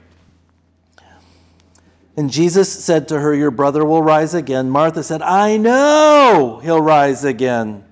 And 2.18 2.32
Jesus 2.32 2.84
said 2.84 3.08
to 3.10 3.20
her, 3.20 3.34
Your 3.34 3.52
brother 3.52 3.86
will 3.86 4.02
rise 4.02 4.34
again. 4.34 4.72
Martha 4.72 5.04
said, 5.04 5.22
I 5.22 5.58
know 5.58 6.60
he'll 6.64 6.82
rise 6.82 7.24
again 7.24 7.86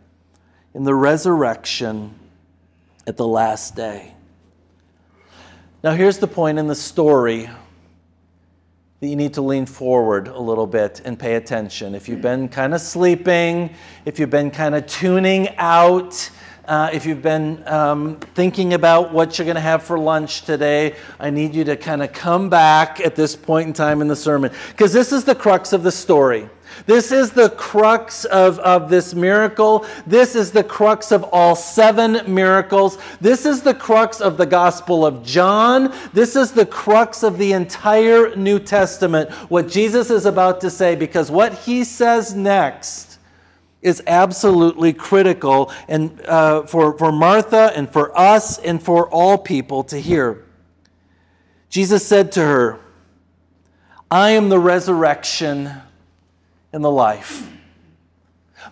in 0.73 0.83
the 0.83 0.93
resurrection 0.93 2.13
at 3.07 3.17
the 3.17 3.27
last 3.27 3.75
day. 3.75 4.13
Now, 5.83 5.93
here's 5.93 6.17
the 6.17 6.27
point 6.27 6.59
in 6.59 6.67
the 6.67 6.75
story 6.75 7.49
that 8.99 9.07
you 9.07 9.15
need 9.15 9.33
to 9.35 9.41
lean 9.41 9.65
forward 9.65 10.27
a 10.27 10.39
little 10.39 10.67
bit 10.67 11.01
and 11.05 11.17
pay 11.17 11.35
attention. 11.35 11.95
If 11.95 12.09
you've 12.09 12.21
been 12.21 12.49
kind 12.49 12.73
of 12.73 12.81
sleeping, 12.81 13.73
if 14.05 14.19
you've 14.19 14.29
been 14.29 14.51
kind 14.51 14.75
of 14.75 14.85
tuning 14.87 15.55
out, 15.57 16.29
uh, 16.65 16.89
if 16.93 17.05
you've 17.05 17.21
been 17.21 17.65
um, 17.65 18.19
thinking 18.35 18.73
about 18.73 19.13
what 19.13 19.37
you're 19.37 19.45
going 19.45 19.55
to 19.55 19.61
have 19.61 19.83
for 19.83 19.97
lunch 19.97 20.41
today, 20.43 20.95
I 21.19 21.29
need 21.29 21.55
you 21.55 21.63
to 21.63 21.77
kind 21.77 22.03
of 22.03 22.11
come 22.11 22.49
back 22.49 22.99
at 22.99 23.15
this 23.15 23.35
point 23.35 23.67
in 23.67 23.73
time 23.73 24.01
in 24.01 24.07
the 24.07 24.15
sermon 24.15 24.51
because 24.67 24.91
this 24.91 25.11
is 25.13 25.23
the 25.23 25.33
crux 25.33 25.71
of 25.71 25.81
the 25.81 25.91
story. 25.91 26.49
This 26.85 27.11
is 27.11 27.31
the 27.31 27.49
crux 27.51 28.25
of, 28.25 28.59
of 28.59 28.89
this 28.89 29.13
miracle. 29.13 29.85
This 30.05 30.35
is 30.35 30.51
the 30.51 30.63
crux 30.63 31.11
of 31.11 31.23
all 31.31 31.55
seven 31.55 32.21
miracles. 32.33 32.97
This 33.21 33.45
is 33.45 33.61
the 33.61 33.73
crux 33.73 34.21
of 34.21 34.37
the 34.37 34.45
Gospel 34.45 35.05
of 35.05 35.23
John. 35.23 35.93
This 36.13 36.35
is 36.35 36.51
the 36.51 36.65
crux 36.65 37.23
of 37.23 37.37
the 37.37 37.53
entire 37.53 38.35
New 38.35 38.59
Testament, 38.59 39.29
what 39.49 39.67
Jesus 39.67 40.09
is 40.09 40.25
about 40.25 40.61
to 40.61 40.69
say, 40.69 40.95
because 40.95 41.29
what 41.29 41.53
he 41.53 41.83
says 41.83 42.33
next 42.33 43.19
is 43.81 44.03
absolutely 44.07 44.91
critical 44.93 45.71
and, 45.87 46.21
uh, 46.25 46.63
for, 46.63 46.97
for 46.97 47.11
Martha 47.11 47.71
and 47.75 47.89
for 47.89 48.17
us 48.17 48.57
and 48.57 48.81
for 48.81 49.09
all 49.09 49.37
people 49.37 49.83
to 49.85 49.97
hear. 49.97 50.45
Jesus 51.69 52.05
said 52.05 52.31
to 52.33 52.41
her, 52.41 52.79
I 54.11 54.31
am 54.31 54.49
the 54.49 54.59
resurrection 54.59 55.71
in 56.73 56.81
the 56.81 56.91
life. 56.91 57.49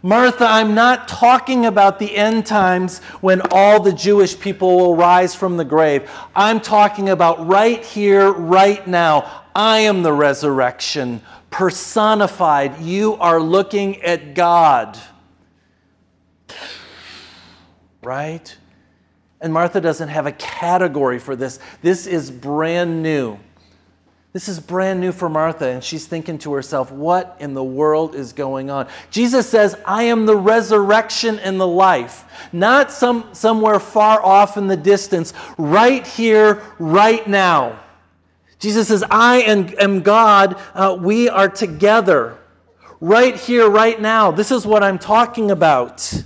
Martha, 0.01 0.45
I'm 0.45 0.75
not 0.75 1.07
talking 1.07 1.65
about 1.65 1.97
the 1.97 2.15
end 2.15 2.45
times 2.45 2.99
when 3.21 3.41
all 3.51 3.81
the 3.81 3.93
Jewish 3.93 4.39
people 4.39 4.77
will 4.77 4.95
rise 4.95 5.33
from 5.33 5.57
the 5.57 5.65
grave. 5.65 6.09
I'm 6.35 6.59
talking 6.59 7.09
about 7.09 7.47
right 7.47 7.83
here, 7.83 8.31
right 8.31 8.85
now. 8.85 9.43
I 9.55 9.79
am 9.79 10.03
the 10.03 10.13
resurrection 10.13 11.21
personified. 11.49 12.79
You 12.81 13.15
are 13.15 13.39
looking 13.39 14.01
at 14.03 14.35
God. 14.35 14.99
Right? 18.03 18.55
And 19.41 19.53
Martha 19.53 19.81
doesn't 19.81 20.09
have 20.09 20.25
a 20.25 20.31
category 20.33 21.19
for 21.19 21.35
this. 21.35 21.59
This 21.81 22.07
is 22.07 22.29
brand 22.29 23.01
new. 23.01 23.39
This 24.33 24.49
is 24.49 24.59
brand 24.59 24.99
new 24.99 25.11
for 25.11 25.29
Martha, 25.29 25.67
and 25.67 25.83
she's 25.83 26.05
thinking 26.05 26.37
to 26.39 26.53
herself, 26.53 26.91
What 26.91 27.37
in 27.39 27.53
the 27.53 27.63
world 27.63 28.13
is 28.13 28.33
going 28.33 28.69
on? 28.69 28.87
Jesus 29.09 29.49
says, 29.49 29.75
I 29.85 30.03
am 30.03 30.25
the 30.25 30.35
resurrection 30.35 31.39
and 31.39 31.59
the 31.59 31.67
life. 31.67 32.25
Not 32.51 32.91
some, 32.91 33.29
somewhere 33.33 33.79
far 33.79 34.23
off 34.23 34.57
in 34.57 34.67
the 34.67 34.77
distance, 34.77 35.33
right 35.57 36.05
here, 36.05 36.61
right 36.77 37.25
now. 37.27 37.79
Jesus 38.59 38.87
says, 38.87 39.03
I 39.09 39.41
am, 39.41 40.01
God. 40.01 40.59
Uh, 40.73 40.97
we 40.99 41.29
are 41.29 41.47
together, 41.47 42.37
right 42.99 43.35
here, 43.35 43.69
right 43.69 43.99
now. 43.99 44.31
This 44.31 44.51
is 44.51 44.65
what 44.65 44.83
I'm 44.83 44.99
talking 44.99 45.51
about. 45.51 46.23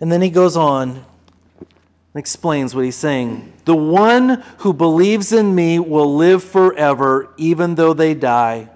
And 0.00 0.10
then 0.10 0.20
he 0.20 0.30
goes 0.30 0.56
on 0.56 0.90
and 0.90 2.16
explains 2.16 2.74
what 2.74 2.84
he's 2.84 2.96
saying. 2.96 3.52
The 3.68 3.76
one 3.76 4.42
who 4.60 4.72
believes 4.72 5.30
in 5.30 5.54
me 5.54 5.78
will 5.78 6.16
live 6.16 6.42
forever, 6.42 7.28
even 7.36 7.74
though 7.74 7.92
they 7.92 8.14
die. 8.14 8.70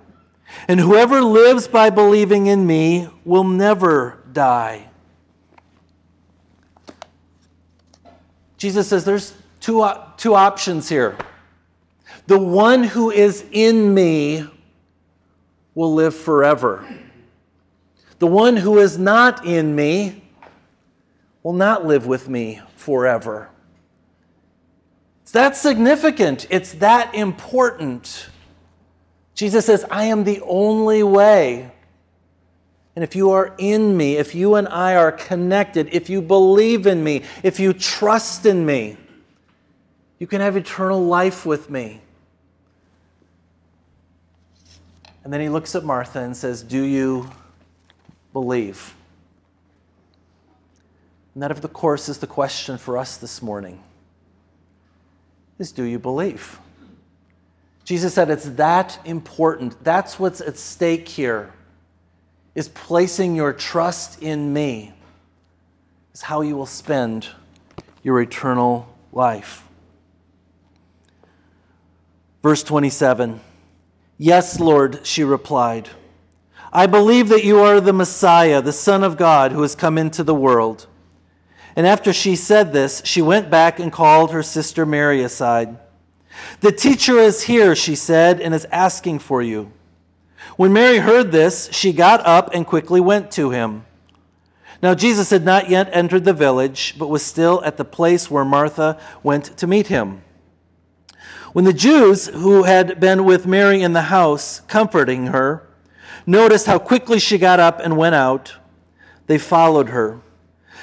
And 0.68 0.78
whoever 0.78 1.22
lives 1.22 1.66
by 1.66 1.88
believing 1.88 2.46
in 2.46 2.66
me 2.66 3.09
will 3.24 3.44
never 3.44 4.22
die. 4.35 4.90
Jesus 8.59 8.87
says 8.87 9.07
there's 9.07 9.35
two, 9.61 9.88
two 10.18 10.35
options 10.35 10.90
here. 10.90 11.16
The 12.26 12.38
one 12.38 12.85
who 12.85 13.11
is 13.11 13.46
in 13.50 13.94
me 13.94 14.46
will 15.74 15.94
live 15.94 16.14
forever. 16.14 16.87
The 18.18 18.26
one 18.26 18.59
who 18.59 18.78
is 18.78 18.98
not 18.98 19.46
in 19.46 19.74
me 19.74 20.22
will 21.42 21.55
not 21.55 21.87
live 21.87 22.07
with 22.07 22.28
me 22.28 22.61
forever. 22.76 23.48
It's 25.32 25.38
that 25.38 25.56
significant. 25.56 26.46
It's 26.50 26.72
that 26.74 27.14
important. 27.14 28.28
Jesus 29.34 29.64
says, 29.64 29.82
I 29.90 30.04
am 30.04 30.24
the 30.24 30.42
only 30.42 31.02
way. 31.02 31.72
And 32.94 33.02
if 33.02 33.16
you 33.16 33.30
are 33.30 33.54
in 33.56 33.96
me, 33.96 34.18
if 34.18 34.34
you 34.34 34.56
and 34.56 34.68
I 34.68 34.94
are 34.94 35.10
connected, 35.10 35.88
if 35.90 36.10
you 36.10 36.20
believe 36.20 36.86
in 36.86 37.02
me, 37.02 37.22
if 37.42 37.58
you 37.58 37.72
trust 37.72 38.44
in 38.44 38.66
me, 38.66 38.98
you 40.18 40.26
can 40.26 40.42
have 40.42 40.54
eternal 40.54 41.02
life 41.02 41.46
with 41.46 41.70
me. 41.70 42.02
And 45.24 45.32
then 45.32 45.40
he 45.40 45.48
looks 45.48 45.74
at 45.74 45.82
Martha 45.82 46.20
and 46.20 46.36
says, 46.36 46.62
Do 46.62 46.82
you 46.82 47.30
believe? 48.34 48.94
And 51.32 51.42
that, 51.42 51.50
of 51.50 51.72
course, 51.72 52.10
is 52.10 52.18
the 52.18 52.26
question 52.26 52.76
for 52.76 52.98
us 52.98 53.16
this 53.16 53.40
morning 53.40 53.82
is 55.58 55.72
do 55.72 55.84
you 55.84 55.98
believe? 55.98 56.58
Jesus 57.84 58.14
said 58.14 58.30
it's 58.30 58.48
that 58.50 58.98
important. 59.04 59.82
That's 59.82 60.18
what's 60.18 60.40
at 60.40 60.56
stake 60.56 61.08
here. 61.08 61.52
Is 62.54 62.68
placing 62.68 63.34
your 63.34 63.52
trust 63.52 64.22
in 64.22 64.52
me 64.52 64.92
is 66.12 66.22
how 66.22 66.42
you 66.42 66.56
will 66.56 66.66
spend 66.66 67.28
your 68.02 68.20
eternal 68.20 68.94
life. 69.12 69.66
Verse 72.42 72.62
27 72.62 73.40
Yes, 74.18 74.60
Lord, 74.60 75.06
she 75.06 75.24
replied. 75.24 75.88
I 76.72 76.86
believe 76.86 77.28
that 77.28 77.44
you 77.44 77.58
are 77.58 77.80
the 77.80 77.92
Messiah, 77.92 78.62
the 78.62 78.72
Son 78.72 79.04
of 79.04 79.16
God, 79.16 79.52
who 79.52 79.62
has 79.62 79.74
come 79.74 79.98
into 79.98 80.22
the 80.22 80.34
world. 80.34 80.86
And 81.74 81.87
after 81.87 82.12
she 82.12 82.37
said 82.37 82.72
this, 82.72 83.02
she 83.04 83.22
went 83.22 83.50
back 83.50 83.78
and 83.78 83.90
called 83.90 84.30
her 84.30 84.42
sister 84.42 84.85
Mary 84.85 85.22
aside. 85.22 85.78
The 86.61 86.72
teacher 86.72 87.18
is 87.18 87.42
here, 87.42 87.74
she 87.74 87.94
said, 87.94 88.40
and 88.40 88.54
is 88.54 88.66
asking 88.70 89.20
for 89.20 89.42
you. 89.42 89.72
When 90.56 90.72
Mary 90.72 90.98
heard 90.98 91.32
this, 91.32 91.70
she 91.72 91.92
got 91.92 92.24
up 92.26 92.54
and 92.54 92.66
quickly 92.66 93.00
went 93.00 93.30
to 93.32 93.50
him. 93.50 93.85
Now, 94.82 94.94
Jesus 94.94 95.30
had 95.30 95.44
not 95.44 95.70
yet 95.70 95.88
entered 95.92 96.24
the 96.24 96.32
village, 96.32 96.96
but 96.98 97.08
was 97.08 97.24
still 97.24 97.62
at 97.64 97.76
the 97.76 97.85
place 97.85 98.30
where 98.30 98.44
Martha 98.44 98.98
went 99.22 99.56
to 99.58 99.66
meet 99.66 99.87
him. 99.87 100.22
When 101.52 101.64
the 101.64 101.72
Jews 101.72 102.26
who 102.26 102.64
had 102.64 102.98
been 102.98 103.24
with 103.24 103.46
Mary 103.46 103.82
in 103.82 103.92
the 103.92 104.02
house, 104.02 104.61
comforting 104.61 105.28
her, 105.28 105.68
noticed 106.26 106.66
how 106.66 106.78
quickly 106.78 107.18
she 107.18 107.38
got 107.38 107.61
up 107.61 107.78
and 107.78 107.96
went 107.96 108.14
out, 108.14 108.56
they 109.26 109.38
followed 109.38 109.90
her 109.90 110.20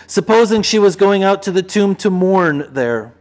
supposing 0.10 0.64
she 0.64 0.80
was 0.80 0.96
going 0.96 1.24
out 1.24 1.44
to 1.44 1.52
the 1.52 1.62
tomb 1.62 1.96
to 1.96 2.10
mourn 2.10 2.68
there. 2.72 3.14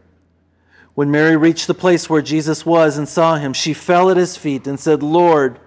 When 0.95 1.11
Mary 1.11 1.37
reached 1.37 1.67
the 1.67 1.75
place 1.75 2.09
where 2.09 2.21
Jesus 2.21 2.65
was 2.65 2.97
and 2.97 3.07
saw 3.07 3.35
him, 3.35 3.53
she 3.53 3.73
fell 3.73 4.09
at 4.09 4.17
his 4.17 4.35
feet 4.35 4.65
and 4.65 4.79
said, 4.79 5.03
Lord, 5.03 5.59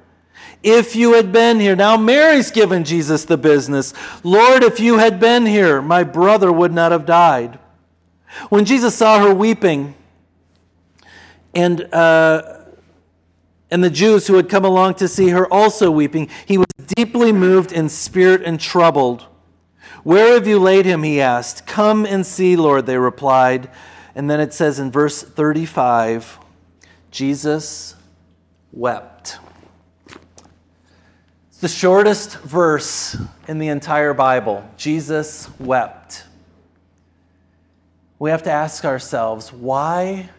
if 0.64 0.96
you 0.96 1.14
had 1.14 1.32
been 1.32 1.60
here. 1.60 1.76
Now, 1.76 1.96
Mary's 1.96 2.50
given 2.50 2.84
Jesus 2.84 3.24
the 3.24 3.36
business. 3.36 3.94
Lord, 4.24 4.64
if 4.64 4.80
you 4.80 4.98
had 4.98 5.20
been 5.20 5.46
here, 5.46 5.80
my 5.80 6.02
brother 6.02 6.52
would 6.52 6.72
not 6.72 6.92
have 6.92 7.06
died. 7.06 7.58
When 8.48 8.64
Jesus 8.64 8.94
saw 8.94 9.20
her 9.20 9.32
weeping, 9.32 9.94
and, 11.54 11.82
uh, 11.94 12.64
and 13.70 13.84
the 13.84 13.90
Jews 13.90 14.26
who 14.26 14.34
had 14.34 14.48
come 14.48 14.64
along 14.64 14.94
to 14.94 15.08
see 15.08 15.28
her 15.28 15.46
also 15.52 15.90
weeping, 15.90 16.28
he 16.46 16.58
was 16.58 16.66
deeply 16.96 17.32
moved 17.32 17.72
in 17.72 17.88
spirit 17.88 18.42
and 18.42 18.58
troubled. 18.58 19.26
Where 20.04 20.34
have 20.34 20.46
you 20.46 20.58
laid 20.58 20.84
him? 20.84 21.02
He 21.02 21.20
asked. 21.20 21.66
Come 21.66 22.04
and 22.04 22.26
see, 22.26 22.56
Lord, 22.56 22.86
they 22.86 22.98
replied. 22.98 23.70
And 24.14 24.28
then 24.28 24.40
it 24.40 24.52
says 24.52 24.78
in 24.78 24.90
verse 24.90 25.22
35 25.22 26.38
Jesus 27.10 27.94
wept. 28.72 29.38
It's 31.48 31.58
the 31.60 31.68
shortest 31.68 32.38
verse 32.38 33.16
in 33.46 33.58
the 33.58 33.68
entire 33.68 34.14
Bible. 34.14 34.68
Jesus 34.76 35.48
wept. 35.60 36.24
We 38.18 38.30
have 38.30 38.42
to 38.44 38.50
ask 38.50 38.84
ourselves 38.84 39.52
why 39.52 40.30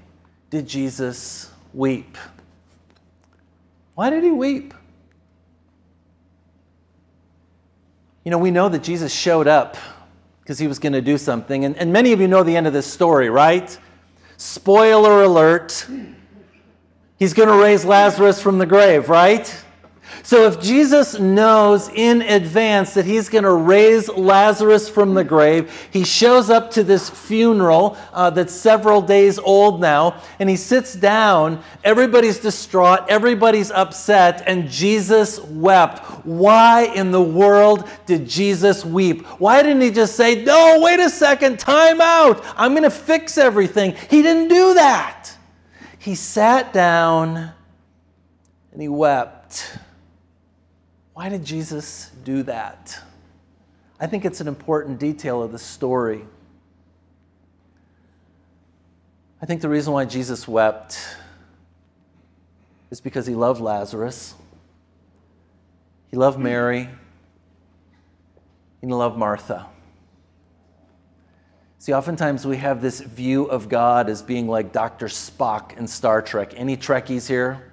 did 0.50 0.68
Jesus 0.68 1.52
weep? 1.74 2.18
Why 3.96 4.10
did 4.10 4.24
he 4.24 4.32
weep? 4.32 4.74
You 8.24 8.32
know, 8.32 8.38
we 8.38 8.52
know 8.52 8.70
that 8.70 8.84
Jesus 8.84 9.14
showed 9.14 9.48
up 9.48 9.76
because 10.42 10.58
he 10.58 10.68
was 10.68 10.80
going 10.80 10.94
to 10.94 11.02
do 11.02 11.18
something. 11.18 11.66
And, 11.66 11.76
and 11.78 11.92
many 11.92 12.14
of 12.14 12.22
you 12.22 12.28
know 12.28 12.44
the 12.44 12.56
end 12.56 12.68
of 12.68 12.74
this 12.74 12.86
story, 12.86 13.30
right? 13.30 13.78
Spoiler 14.38 15.24
alert. 15.24 15.86
He's 17.20 17.34
going 17.34 17.50
to 17.50 17.56
raise 17.56 17.84
Lazarus 17.84 18.42
from 18.42 18.60
the 18.60 18.66
grave, 18.66 19.10
right? 19.10 19.54
So 20.26 20.48
if 20.48 20.62
Jesus 20.62 21.20
knows 21.20 21.90
in 21.90 22.22
advance 22.22 22.94
that 22.94 23.04
he's 23.04 23.28
going 23.28 23.44
to 23.44 23.52
raise 23.52 24.08
Lazarus 24.08 24.88
from 24.88 25.14
the 25.14 25.24
grave, 25.26 25.90
he 25.92 26.06
shows 26.06 26.50
up 26.50 26.72
to 26.72 26.84
this 26.84 27.10
funeral 27.10 27.98
uh, 28.14 28.30
that's 28.30 28.54
several 28.54 29.02
days 29.02 29.38
old 29.38 29.82
now, 29.82 30.22
and 30.40 30.50
he 30.50 30.56
sits 30.56 30.96
down. 30.96 31.62
Everybody's 31.84 32.40
distraught, 32.40 33.02
everybody's 33.10 33.70
upset, 33.70 34.44
and 34.48 34.70
Jesus 34.70 35.42
wept. 35.42 36.00
Why 36.26 36.84
in 36.96 37.12
the 37.12 37.22
world 37.22 37.86
did 38.06 38.26
Jesus 38.26 38.86
weep? 38.86 39.26
Why 39.42 39.62
didn't 39.62 39.82
he 39.82 39.92
just 39.92 40.16
say, 40.16 40.42
No, 40.42 40.80
wait 40.82 41.02
a 41.02 41.10
second, 41.10 41.60
time 41.60 42.00
out, 42.00 42.42
I'm 42.56 42.72
going 42.72 42.84
to 42.84 42.90
fix 42.90 43.38
everything? 43.38 43.94
He 44.10 44.22
didn't 44.22 44.48
do 44.48 44.76
that. 44.76 45.32
He 46.00 46.16
sat 46.16 46.72
down 46.72 47.52
and 48.72 48.82
he 48.82 48.88
wept. 48.88 49.80
Why 51.14 51.30
did 51.30 51.46
Jesus 51.46 52.12
do 52.24 52.44
that? 52.44 53.00
I 54.00 54.08
think 54.08 54.26
it's 54.26 54.42
an 54.42 54.48
important 54.48 55.00
detail 55.00 55.44
of 55.44 55.52
the 55.52 55.60
story. 55.60 56.26
I 59.42 59.46
think 59.46 59.62
the 59.62 59.70
reason 59.70 59.94
why 59.94 60.06
Jesus 60.06 60.48
wept 60.48 61.00
is 62.90 63.02
because 63.02 63.28
he 63.28 63.36
loved 63.36 63.62
Lazarus, 63.62 64.36
he 66.10 66.18
loved 66.18 66.40
Mary, 66.40 66.90
and 68.82 68.92
he 68.92 68.94
loved 68.94 69.18
Martha. 69.18 69.68
See, 71.80 71.94
oftentimes 71.94 72.48
we 72.48 72.58
have 72.58 72.82
this 72.82 73.02
view 73.02 73.44
of 73.46 73.68
God 73.68 74.10
as 74.10 74.22
being 74.22 74.48
like 74.48 74.72
Dr. 74.72 75.08
Spock 75.08 75.78
in 75.78 75.88
Star 75.88 76.22
Trek. 76.22 76.54
Any 76.56 76.78
Trekkies 76.78 77.28
here? 77.28 77.73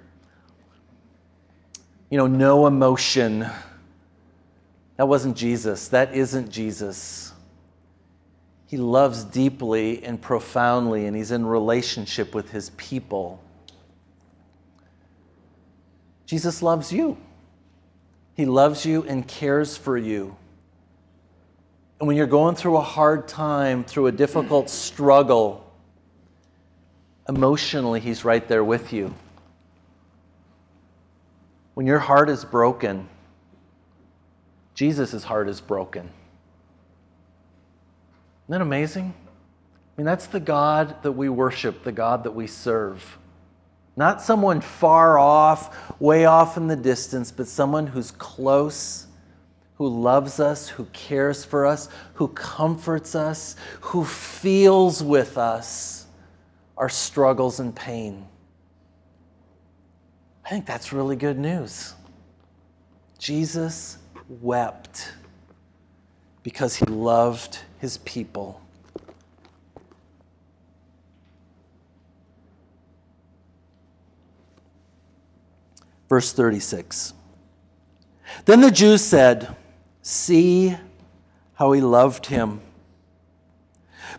You 2.11 2.17
know, 2.17 2.27
no 2.27 2.67
emotion. 2.67 3.47
That 4.97 5.07
wasn't 5.07 5.37
Jesus. 5.37 5.87
That 5.87 6.13
isn't 6.13 6.51
Jesus. 6.51 7.31
He 8.67 8.77
loves 8.77 9.23
deeply 9.23 10.03
and 10.03 10.21
profoundly, 10.21 11.07
and 11.07 11.15
he's 11.15 11.31
in 11.31 11.45
relationship 11.45 12.35
with 12.35 12.51
his 12.51 12.69
people. 12.71 13.41
Jesus 16.25 16.61
loves 16.61 16.91
you. 16.91 17.17
He 18.35 18.45
loves 18.45 18.85
you 18.85 19.03
and 19.03 19.25
cares 19.27 19.77
for 19.77 19.97
you. 19.97 20.35
And 21.99 22.07
when 22.07 22.17
you're 22.17 22.27
going 22.27 22.55
through 22.55 22.77
a 22.77 22.81
hard 22.81 23.27
time, 23.27 23.85
through 23.85 24.07
a 24.07 24.11
difficult 24.11 24.69
struggle, 24.69 25.65
emotionally, 27.29 28.01
he's 28.01 28.25
right 28.25 28.45
there 28.47 28.63
with 28.63 28.91
you 28.91 29.13
when 31.73 31.85
your 31.85 31.99
heart 31.99 32.29
is 32.29 32.43
broken, 32.45 33.07
Jesus' 34.73 35.23
heart 35.23 35.49
is 35.49 35.61
broken. 35.61 36.09
Isn't 38.45 38.59
that 38.59 38.61
amazing? 38.61 39.13
I 39.13 40.01
mean, 40.01 40.05
that's 40.05 40.27
the 40.27 40.39
God 40.39 41.01
that 41.03 41.11
we 41.11 41.29
worship, 41.29 41.83
the 41.83 41.91
God 41.91 42.23
that 42.23 42.31
we 42.31 42.47
serve. 42.47 43.17
Not 43.95 44.21
someone 44.21 44.61
far 44.61 45.19
off, 45.19 45.99
way 45.99 46.25
off 46.25 46.57
in 46.57 46.67
the 46.67 46.75
distance, 46.75 47.31
but 47.31 47.47
someone 47.47 47.87
who's 47.87 48.11
close, 48.11 49.07
who 49.75 49.87
loves 49.87 50.39
us, 50.39 50.69
who 50.69 50.85
cares 50.85 51.43
for 51.43 51.65
us, 51.65 51.89
who 52.13 52.29
comforts 52.29 53.15
us, 53.15 53.55
who 53.81 54.05
feels 54.05 55.03
with 55.03 55.37
us 55.37 56.07
our 56.77 56.89
struggles 56.89 57.59
and 57.59 57.75
pain. 57.75 58.25
I 60.51 60.53
think 60.53 60.65
that's 60.65 60.91
really 60.91 61.15
good 61.15 61.39
news. 61.39 61.93
Jesus 63.17 63.97
wept 64.27 65.13
because 66.43 66.75
he 66.75 66.83
loved 66.87 67.59
his 67.79 67.99
people. 67.99 68.61
Verse 76.09 76.33
36. 76.33 77.13
Then 78.43 78.59
the 78.59 78.71
Jews 78.71 79.01
said, 79.01 79.55
See 80.01 80.75
how 81.53 81.71
he 81.71 81.79
loved 81.79 82.25
him. 82.25 82.59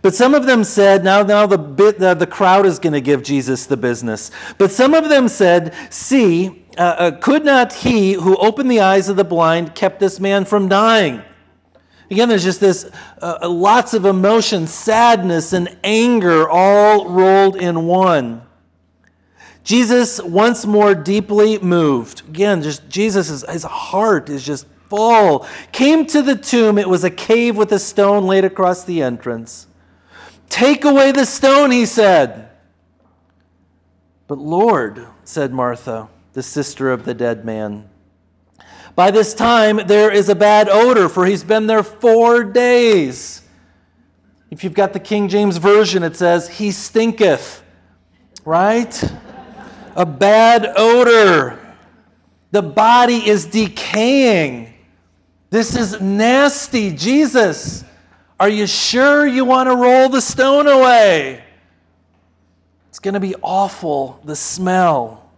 But 0.03 0.17
some 0.17 0.35
of 0.35 0.47
them 0.47 0.65
said, 0.65 1.05
now, 1.05 1.23
now 1.23 1.47
the, 1.47 1.57
bit, 1.57 2.01
the, 2.01 2.15
the 2.15 2.27
crowd 2.27 2.67
is 2.67 2.81
going 2.81 2.93
to 2.93 3.01
give 3.01 3.23
Jesus 3.23 3.67
the 3.67 3.77
business. 3.77 4.33
But 4.59 4.73
some 4.73 4.95
of 4.95 5.09
them 5.09 5.29
said, 5.29 5.75
See, 5.91 6.65
uh, 6.77 6.81
uh, 6.81 7.11
could 7.13 7.45
not 7.45 7.73
he 7.73 8.15
who 8.15 8.37
opened 8.37 8.71
the 8.71 8.81
eyes 8.81 9.09
of 9.09 9.17
the 9.17 9.25
blind 9.25 9.77
kept 9.77 10.01
this 10.01 10.19
man 10.19 10.45
from 10.45 10.69
dying? 10.69 11.23
Again, 12.11 12.29
there's 12.29 12.43
just 12.43 12.61
this 12.61 12.91
uh, 13.23 13.39
uh 13.43 13.49
lots 13.49 13.95
of 13.95 14.05
emotion, 14.05 14.67
sadness, 14.67 15.53
and 15.53 15.75
anger 15.85 16.51
all 16.51 17.09
rolled 17.09 17.57
in 17.57 17.87
one. 17.87 18.43
Jesus, 19.65 20.21
once 20.21 20.67
more 20.67 20.95
deeply 20.95 21.59
moved, 21.61 22.29
again, 22.29 22.63
just 22.63 22.89
Jesus' 22.89 23.45
his 23.49 23.63
heart 23.63 24.29
is 24.29 24.45
just 24.45 24.67
full, 24.91 25.47
came 25.71 26.05
to 26.07 26.21
the 26.21 26.35
tomb. 26.35 26.77
It 26.77 26.89
was 26.89 27.05
a 27.05 27.11
cave 27.11 27.57
with 27.57 27.71
a 27.71 27.79
stone 27.79 28.27
laid 28.27 28.45
across 28.45 28.85
the 28.85 29.01
entrance. 29.03 29.69
Take 30.53 30.85
away 30.85 31.13
the 31.13 31.25
stone, 31.25 31.71
he 31.71 31.87
said. 31.87 32.51
But 34.27 34.37
Lord, 34.37 35.07
said 35.25 35.51
Martha, 35.51 36.11
the 36.35 36.43
sister 36.43 36.93
of 36.93 37.07
the 37.07 37.15
dead 37.15 37.47
man, 37.47 37.89
by 38.95 39.11
this 39.11 39.33
time 39.33 39.81
there 39.87 40.13
is 40.13 40.29
a 40.29 40.35
bad 40.35 40.69
odor, 40.69 41.09
for 41.09 41.25
he's 41.25 41.43
been 41.43 41.67
there 41.67 41.83
four 41.83 42.45
days. 42.45 43.41
If 44.51 44.63
you've 44.63 44.75
got 44.75 44.93
the 44.93 45.01
King 45.01 45.31
James 45.31 45.57
Version, 45.57 46.03
it 46.03 46.17
says, 46.17 46.51
He 46.51 46.71
stinketh, 46.71 47.63
right? 48.45 49.03
a 49.97 50.05
bad 50.05 50.71
odor. 50.77 51.59
The 52.51 52.61
body 52.61 53.27
is 53.27 53.47
decaying. 53.47 54.75
This 55.49 55.77
is 55.77 55.99
nasty. 55.99 56.95
Jesus, 56.95 57.85
are 58.43 58.49
you 58.49 58.67
sure 58.67 59.25
you 59.25 59.45
want 59.45 59.69
to 59.69 59.77
roll 59.77 60.09
the 60.09 60.21
stone 60.21 60.67
away? 60.67 61.45
It's 62.89 62.99
going 62.99 63.15
to 63.15 63.21
be 63.21 63.37
awful, 63.41 64.21
the 64.25 64.35
smell. 64.35 65.31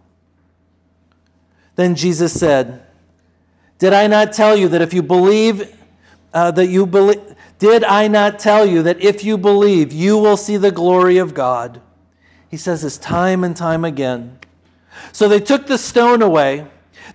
Then 1.75 1.93
Jesus 1.93 2.33
said, 2.33 2.83
Did 3.77 3.93
I 3.93 4.07
not 4.07 4.33
tell 4.33 4.57
you 4.57 4.69
that 4.69 4.81
if 4.81 4.91
you 4.91 5.03
believe, 5.03 5.77
uh, 6.33 6.49
that 6.49 6.65
you 6.65 6.87
believe, 6.87 7.21
did 7.59 7.83
I 7.83 8.07
not 8.07 8.39
tell 8.39 8.65
you 8.65 8.81
that 8.81 8.99
if 9.01 9.23
you 9.23 9.37
believe, 9.37 9.93
you 9.93 10.17
will 10.17 10.35
see 10.35 10.57
the 10.57 10.71
glory 10.71 11.19
of 11.19 11.35
God? 11.35 11.81
He 12.49 12.57
says 12.57 12.81
this 12.81 12.97
time 12.97 13.43
and 13.43 13.55
time 13.55 13.85
again. 13.85 14.39
So 15.11 15.27
they 15.27 15.41
took 15.41 15.67
the 15.67 15.77
stone 15.77 16.23
away. 16.23 16.65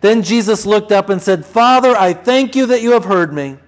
Then 0.03 0.22
Jesus 0.22 0.64
looked 0.64 0.92
up 0.92 1.09
and 1.09 1.20
said, 1.20 1.44
Father, 1.44 1.96
I 1.96 2.12
thank 2.12 2.55
you 2.55 2.66
that 2.66 2.81
you 2.81 2.92
have 2.92 3.07
heard 3.07 3.33
me. 3.35 3.59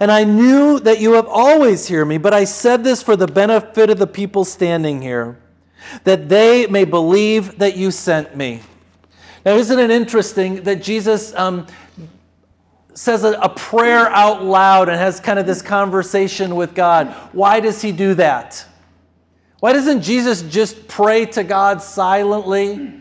And 0.00 0.10
I 0.10 0.24
knew 0.24 0.80
that 0.80 1.00
you 1.00 1.12
have 1.12 1.28
always 1.28 1.88
heard 1.88 2.06
me, 2.06 2.18
but 2.18 2.34
I 2.34 2.44
said 2.44 2.82
this 2.82 3.02
for 3.02 3.16
the 3.16 3.26
benefit 3.26 3.90
of 3.90 3.98
the 3.98 4.06
people 4.06 4.44
standing 4.44 5.00
here, 5.00 5.38
that 6.04 6.28
they 6.28 6.66
may 6.66 6.84
believe 6.84 7.58
that 7.58 7.76
you 7.76 7.90
sent 7.90 8.36
me. 8.36 8.60
Now, 9.44 9.56
isn't 9.56 9.78
it 9.78 9.90
interesting 9.90 10.62
that 10.64 10.82
Jesus 10.82 11.34
um, 11.34 11.66
says 12.94 13.24
a, 13.24 13.32
a 13.32 13.48
prayer 13.48 14.08
out 14.08 14.42
loud 14.42 14.88
and 14.88 14.98
has 14.98 15.20
kind 15.20 15.38
of 15.38 15.46
this 15.46 15.62
conversation 15.62 16.56
with 16.56 16.74
God? 16.74 17.08
Why 17.32 17.60
does 17.60 17.82
he 17.82 17.92
do 17.92 18.14
that? 18.14 18.64
Why 19.60 19.72
doesn't 19.72 20.02
Jesus 20.02 20.42
just 20.42 20.88
pray 20.88 21.26
to 21.26 21.44
God 21.44 21.82
silently? 21.82 23.00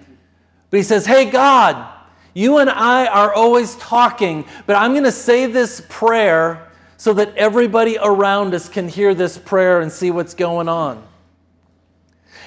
But 0.69 0.77
he 0.77 0.83
says, 0.83 1.05
Hey, 1.05 1.29
God, 1.29 1.91
you 2.33 2.57
and 2.57 2.69
I 2.69 3.05
are 3.07 3.33
always 3.33 3.75
talking, 3.75 4.45
but 4.65 4.75
I'm 4.75 4.91
going 4.91 5.03
to 5.03 5.11
say 5.11 5.45
this 5.45 5.81
prayer 5.89 6.71
so 6.97 7.13
that 7.13 7.35
everybody 7.35 7.97
around 8.01 8.53
us 8.53 8.69
can 8.69 8.87
hear 8.87 9.13
this 9.13 9.37
prayer 9.37 9.81
and 9.81 9.91
see 9.91 10.11
what's 10.11 10.33
going 10.33 10.69
on. 10.69 11.05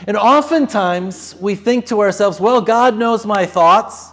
And 0.06 0.16
oftentimes 0.16 1.34
we 1.40 1.54
think 1.54 1.86
to 1.86 2.00
ourselves, 2.00 2.40
well, 2.40 2.60
God 2.60 2.96
knows 2.96 3.24
my 3.24 3.46
thoughts. 3.46 4.10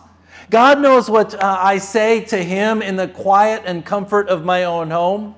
God 0.50 0.80
knows 0.80 1.10
what 1.10 1.34
uh, 1.36 1.58
I 1.60 1.78
say 1.78 2.22
to 2.26 2.38
Him 2.38 2.82
in 2.82 2.96
the 2.96 3.08
quiet 3.08 3.64
and 3.66 3.86
comfort 3.86 4.30
of 4.30 4.46
my 4.46 4.64
own 4.66 4.92
home. 4.92 5.36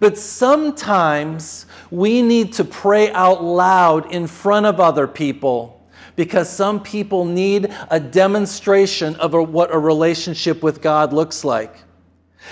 But 0.00 0.18
sometimes 0.18 1.66
we 1.90 2.22
need 2.22 2.54
to 2.54 2.64
pray 2.64 3.12
out 3.12 3.44
loud 3.44 4.12
in 4.12 4.26
front 4.26 4.66
of 4.66 4.80
other 4.80 5.06
people 5.06 5.80
because 6.16 6.48
some 6.48 6.82
people 6.82 7.24
need 7.24 7.72
a 7.90 7.98
demonstration 8.00 9.16
of 9.16 9.34
a, 9.34 9.42
what 9.42 9.74
a 9.74 9.78
relationship 9.78 10.62
with 10.62 10.82
God 10.82 11.12
looks 11.12 11.44
like. 11.44 11.76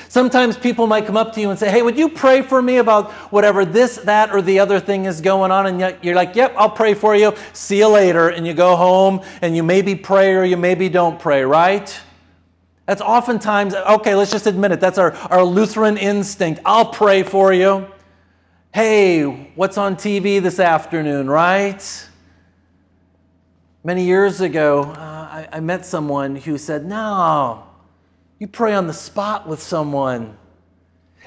Sometimes 0.09 0.57
people 0.57 0.87
might 0.87 1.07
come 1.07 1.16
up 1.16 1.33
to 1.35 1.40
you 1.40 1.50
and 1.50 1.59
say, 1.59 1.70
Hey, 1.70 1.83
would 1.83 1.98
you 1.98 2.09
pray 2.09 2.42
for 2.42 2.61
me 2.61 2.79
about 2.79 3.11
whatever 3.33 3.64
this, 3.64 3.96
that, 3.98 4.31
or 4.31 4.42
the 4.42 4.59
other 4.59 4.81
thing 4.81 5.05
is 5.05 5.20
going 5.20 5.50
on? 5.50 5.66
And 5.66 5.96
you're 6.03 6.14
like, 6.14 6.35
Yep, 6.35 6.55
I'll 6.57 6.70
pray 6.70 6.94
for 6.94 7.14
you. 7.14 7.35
See 7.53 7.79
you 7.79 7.88
later. 7.88 8.29
And 8.29 8.46
you 8.46 8.55
go 8.55 8.76
home 8.76 9.22
and 9.42 9.55
you 9.57 9.62
maybe 9.62 9.94
pray 9.94 10.35
or 10.35 10.44
you 10.44 10.57
maybe 10.57 10.88
don't 10.88 11.18
pray, 11.18 11.44
right? 11.44 12.00
That's 12.87 13.03
oftentimes, 13.03 13.74
okay, 13.74 14.16
let's 14.16 14.33
just 14.33 14.48
admit 14.48 14.72
it. 14.72 14.81
That's 14.81 14.98
our, 14.98 15.12
our 15.31 15.44
Lutheran 15.44 15.96
instinct. 15.96 16.61
I'll 16.64 16.90
pray 16.90 17.22
for 17.22 17.53
you. 17.53 17.87
Hey, 18.74 19.53
what's 19.55 19.79
on 19.79 19.94
TV 19.94 20.42
this 20.42 20.59
afternoon, 20.59 21.31
right? 21.31 22.09
Many 23.85 24.05
years 24.05 24.40
ago, 24.40 24.83
uh, 24.83 24.96
I, 24.96 25.48
I 25.53 25.61
met 25.61 25.87
someone 25.87 26.37
who 26.37 26.59
said, 26.59 26.85
No, 26.85 27.64
you 28.40 28.48
pray 28.48 28.72
on 28.74 28.87
the 28.87 28.92
spot 28.92 29.46
with 29.46 29.62
someone. 29.62 30.37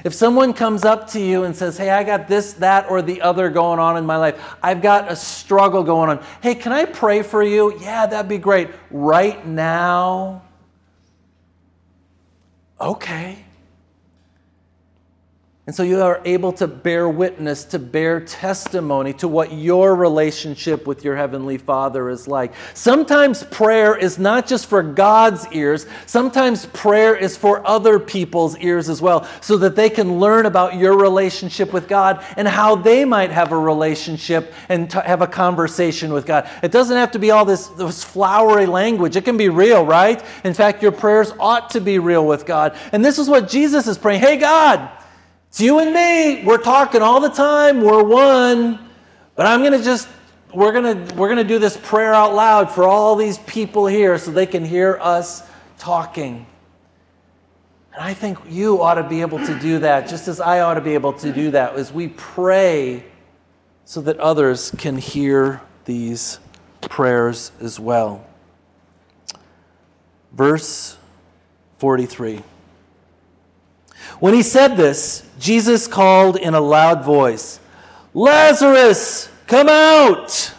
If 0.03 0.15
someone 0.15 0.51
comes 0.53 0.83
up 0.83 1.07
to 1.11 1.19
you 1.21 1.43
and 1.43 1.55
says, 1.55 1.77
Hey, 1.77 1.91
I 1.91 2.03
got 2.03 2.27
this, 2.27 2.53
that, 2.53 2.89
or 2.89 3.03
the 3.03 3.21
other 3.21 3.49
going 3.49 3.79
on 3.79 3.95
in 3.95 4.05
my 4.05 4.17
life, 4.17 4.55
I've 4.63 4.81
got 4.81 5.11
a 5.11 5.15
struggle 5.15 5.83
going 5.83 6.09
on. 6.09 6.25
Hey, 6.41 6.55
can 6.55 6.71
I 6.71 6.85
pray 6.85 7.21
for 7.21 7.43
you? 7.43 7.79
Yeah, 7.79 8.07
that'd 8.07 8.27
be 8.27 8.39
great. 8.39 8.71
Right 8.89 9.45
now? 9.45 10.41
Okay. 12.81 13.45
And 15.65 15.73
so 15.73 15.81
you 15.81 16.01
are 16.01 16.21
able 16.25 16.51
to 16.53 16.67
bear 16.67 17.07
witness, 17.07 17.63
to 17.65 17.79
bear 17.79 18.19
testimony 18.19 19.13
to 19.13 19.29
what 19.29 19.53
your 19.53 19.95
relationship 19.95 20.85
with 20.85 21.05
your 21.05 21.15
Heavenly 21.15 21.57
Father 21.57 22.09
is 22.09 22.27
like. 22.27 22.51
Sometimes 22.73 23.45
prayer 23.45 23.95
is 23.95 24.19
not 24.19 24.45
just 24.45 24.65
for 24.65 24.83
God's 24.83 25.47
ears, 25.53 25.85
sometimes 26.05 26.65
prayer 26.65 27.15
is 27.15 27.37
for 27.37 27.65
other 27.65 27.97
people's 27.97 28.57
ears 28.57 28.89
as 28.89 29.01
well, 29.01 29.25
so 29.39 29.55
that 29.55 29.77
they 29.77 29.89
can 29.89 30.19
learn 30.19 30.47
about 30.47 30.75
your 30.75 30.97
relationship 30.97 31.71
with 31.71 31.87
God 31.87 32.25
and 32.35 32.45
how 32.45 32.75
they 32.75 33.05
might 33.05 33.31
have 33.31 33.53
a 33.53 33.57
relationship 33.57 34.53
and 34.67 34.91
have 34.91 35.21
a 35.21 35.27
conversation 35.27 36.11
with 36.11 36.25
God. 36.25 36.49
It 36.61 36.73
doesn't 36.73 36.97
have 36.97 37.11
to 37.11 37.19
be 37.19 37.31
all 37.31 37.45
this, 37.45 37.67
this 37.67 38.03
flowery 38.03 38.65
language, 38.65 39.15
it 39.15 39.23
can 39.23 39.37
be 39.37 39.47
real, 39.47 39.85
right? 39.85 40.21
In 40.43 40.53
fact, 40.53 40.83
your 40.83 40.91
prayers 40.91 41.31
ought 41.39 41.69
to 41.69 41.79
be 41.79 41.99
real 41.99 42.27
with 42.27 42.45
God. 42.45 42.77
And 42.91 43.03
this 43.03 43.17
is 43.17 43.29
what 43.29 43.47
Jesus 43.47 43.87
is 43.87 43.97
praying 43.97 44.19
Hey, 44.19 44.35
God, 44.35 44.89
it's 45.53 45.61
you 45.61 45.77
and 45.77 45.93
me. 45.93 46.43
We're 46.43 46.57
talking 46.57 47.03
all 47.03 47.19
the 47.19 47.29
time. 47.29 47.81
We're 47.81 48.01
one. 48.01 48.89
But 49.35 49.45
I'm 49.45 49.59
going 49.59 49.73
to 49.73 49.83
just 49.83 50.09
we're 50.51 50.71
going 50.71 51.05
to 51.05 51.13
we're 51.13 51.27
going 51.27 51.37
to 51.37 51.43
do 51.43 51.59
this 51.59 51.77
prayer 51.77 52.11
out 52.11 52.33
loud 52.33 52.71
for 52.71 52.85
all 52.85 53.15
these 53.15 53.37
people 53.37 53.85
here 53.85 54.17
so 54.17 54.31
they 54.31 54.47
can 54.47 54.65
hear 54.65 54.97
us 54.99 55.43
talking. 55.77 56.47
And 57.93 58.01
I 58.03 58.15
think 58.15 58.39
you 58.49 58.81
ought 58.81 58.95
to 58.95 59.03
be 59.03 59.21
able 59.21 59.45
to 59.45 59.59
do 59.59 59.77
that 59.77 60.09
just 60.09 60.27
as 60.27 60.39
I 60.41 60.61
ought 60.61 60.73
to 60.73 60.81
be 60.81 60.95
able 60.95 61.13
to 61.13 61.31
do 61.31 61.51
that 61.51 61.75
as 61.75 61.93
we 61.93 62.07
pray 62.07 63.05
so 63.85 64.01
that 64.01 64.17
others 64.17 64.71
can 64.79 64.97
hear 64.97 65.61
these 65.85 66.39
prayers 66.81 67.51
as 67.61 67.79
well. 67.79 68.25
Verse 70.31 70.97
43. 71.77 72.41
When 74.19 74.33
he 74.33 74.43
said 74.43 74.75
this, 74.75 75.27
Jesus 75.39 75.87
called 75.87 76.37
in 76.37 76.53
a 76.53 76.61
loud 76.61 77.03
voice, 77.03 77.59
Lazarus, 78.13 79.29
come 79.47 79.69
out! 79.69 80.53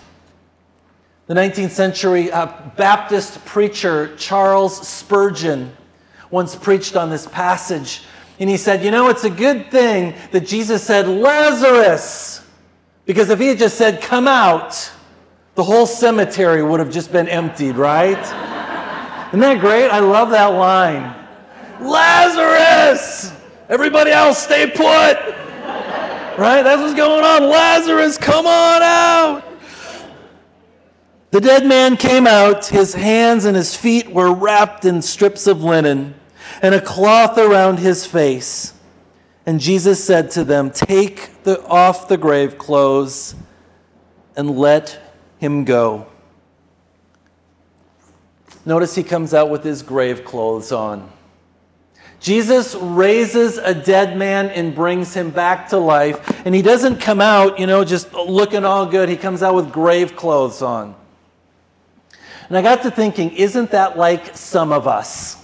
The 1.26 1.34
19th 1.34 1.70
century 1.70 2.30
uh, 2.30 2.52
Baptist 2.76 3.42
preacher 3.46 4.14
Charles 4.16 4.86
Spurgeon 4.86 5.74
once 6.30 6.54
preached 6.54 6.96
on 6.96 7.08
this 7.08 7.26
passage. 7.26 8.02
And 8.38 8.50
he 8.50 8.56
said, 8.56 8.84
You 8.84 8.90
know, 8.90 9.08
it's 9.08 9.24
a 9.24 9.30
good 9.30 9.70
thing 9.70 10.14
that 10.32 10.46
Jesus 10.46 10.82
said, 10.82 11.08
Lazarus, 11.08 12.44
because 13.06 13.30
if 13.30 13.38
he 13.38 13.46
had 13.46 13.58
just 13.58 13.78
said, 13.78 14.02
Come 14.02 14.28
out, 14.28 14.92
the 15.54 15.62
whole 15.62 15.86
cemetery 15.86 16.62
would 16.62 16.80
have 16.80 16.90
just 16.90 17.12
been 17.12 17.28
emptied, 17.28 17.76
right? 17.76 18.18
Isn't 19.28 19.40
that 19.40 19.60
great? 19.60 19.88
I 19.88 20.00
love 20.00 20.30
that 20.30 20.48
line. 20.48 21.23
Lazarus! 21.80 23.32
Everybody 23.68 24.10
else, 24.10 24.42
stay 24.42 24.66
put. 24.66 25.34
Right? 26.36 26.62
That's 26.62 26.82
what's 26.82 26.94
going 26.94 27.24
on. 27.24 27.48
Lazarus, 27.48 28.18
come 28.18 28.46
on 28.46 28.82
out. 28.82 29.44
The 31.30 31.40
dead 31.40 31.66
man 31.66 31.96
came 31.96 32.26
out. 32.26 32.66
His 32.66 32.94
hands 32.94 33.44
and 33.44 33.56
his 33.56 33.76
feet 33.76 34.08
were 34.08 34.32
wrapped 34.32 34.84
in 34.84 35.02
strips 35.02 35.46
of 35.46 35.62
linen 35.62 36.14
and 36.62 36.74
a 36.74 36.80
cloth 36.80 37.38
around 37.38 37.78
his 37.78 38.06
face. 38.06 38.74
And 39.46 39.60
Jesus 39.60 40.02
said 40.02 40.30
to 40.32 40.44
them, 40.44 40.70
Take 40.70 41.42
the, 41.44 41.64
off 41.66 42.08
the 42.08 42.16
grave 42.16 42.56
clothes 42.58 43.34
and 44.36 44.56
let 44.58 44.98
him 45.38 45.64
go. 45.64 46.06
Notice 48.64 48.94
he 48.94 49.02
comes 49.02 49.34
out 49.34 49.50
with 49.50 49.62
his 49.62 49.82
grave 49.82 50.24
clothes 50.24 50.72
on. 50.72 51.12
Jesus 52.24 52.74
raises 52.74 53.58
a 53.58 53.74
dead 53.74 54.16
man 54.16 54.48
and 54.48 54.74
brings 54.74 55.12
him 55.12 55.28
back 55.28 55.68
to 55.68 55.76
life. 55.76 56.46
And 56.46 56.54
he 56.54 56.62
doesn't 56.62 56.96
come 56.96 57.20
out, 57.20 57.58
you 57.58 57.66
know, 57.66 57.84
just 57.84 58.14
looking 58.14 58.64
all 58.64 58.86
good. 58.86 59.10
He 59.10 59.16
comes 59.18 59.42
out 59.42 59.54
with 59.54 59.70
grave 59.70 60.16
clothes 60.16 60.62
on. 60.62 60.94
And 62.48 62.56
I 62.56 62.62
got 62.62 62.82
to 62.84 62.90
thinking, 62.90 63.32
isn't 63.32 63.72
that 63.72 63.98
like 63.98 64.34
some 64.38 64.72
of 64.72 64.88
us? 64.88 65.36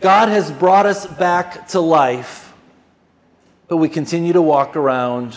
God 0.00 0.30
has 0.30 0.50
brought 0.50 0.86
us 0.86 1.06
back 1.06 1.68
to 1.68 1.80
life, 1.80 2.54
but 3.68 3.76
we 3.76 3.90
continue 3.90 4.32
to 4.32 4.40
walk 4.40 4.76
around 4.76 5.36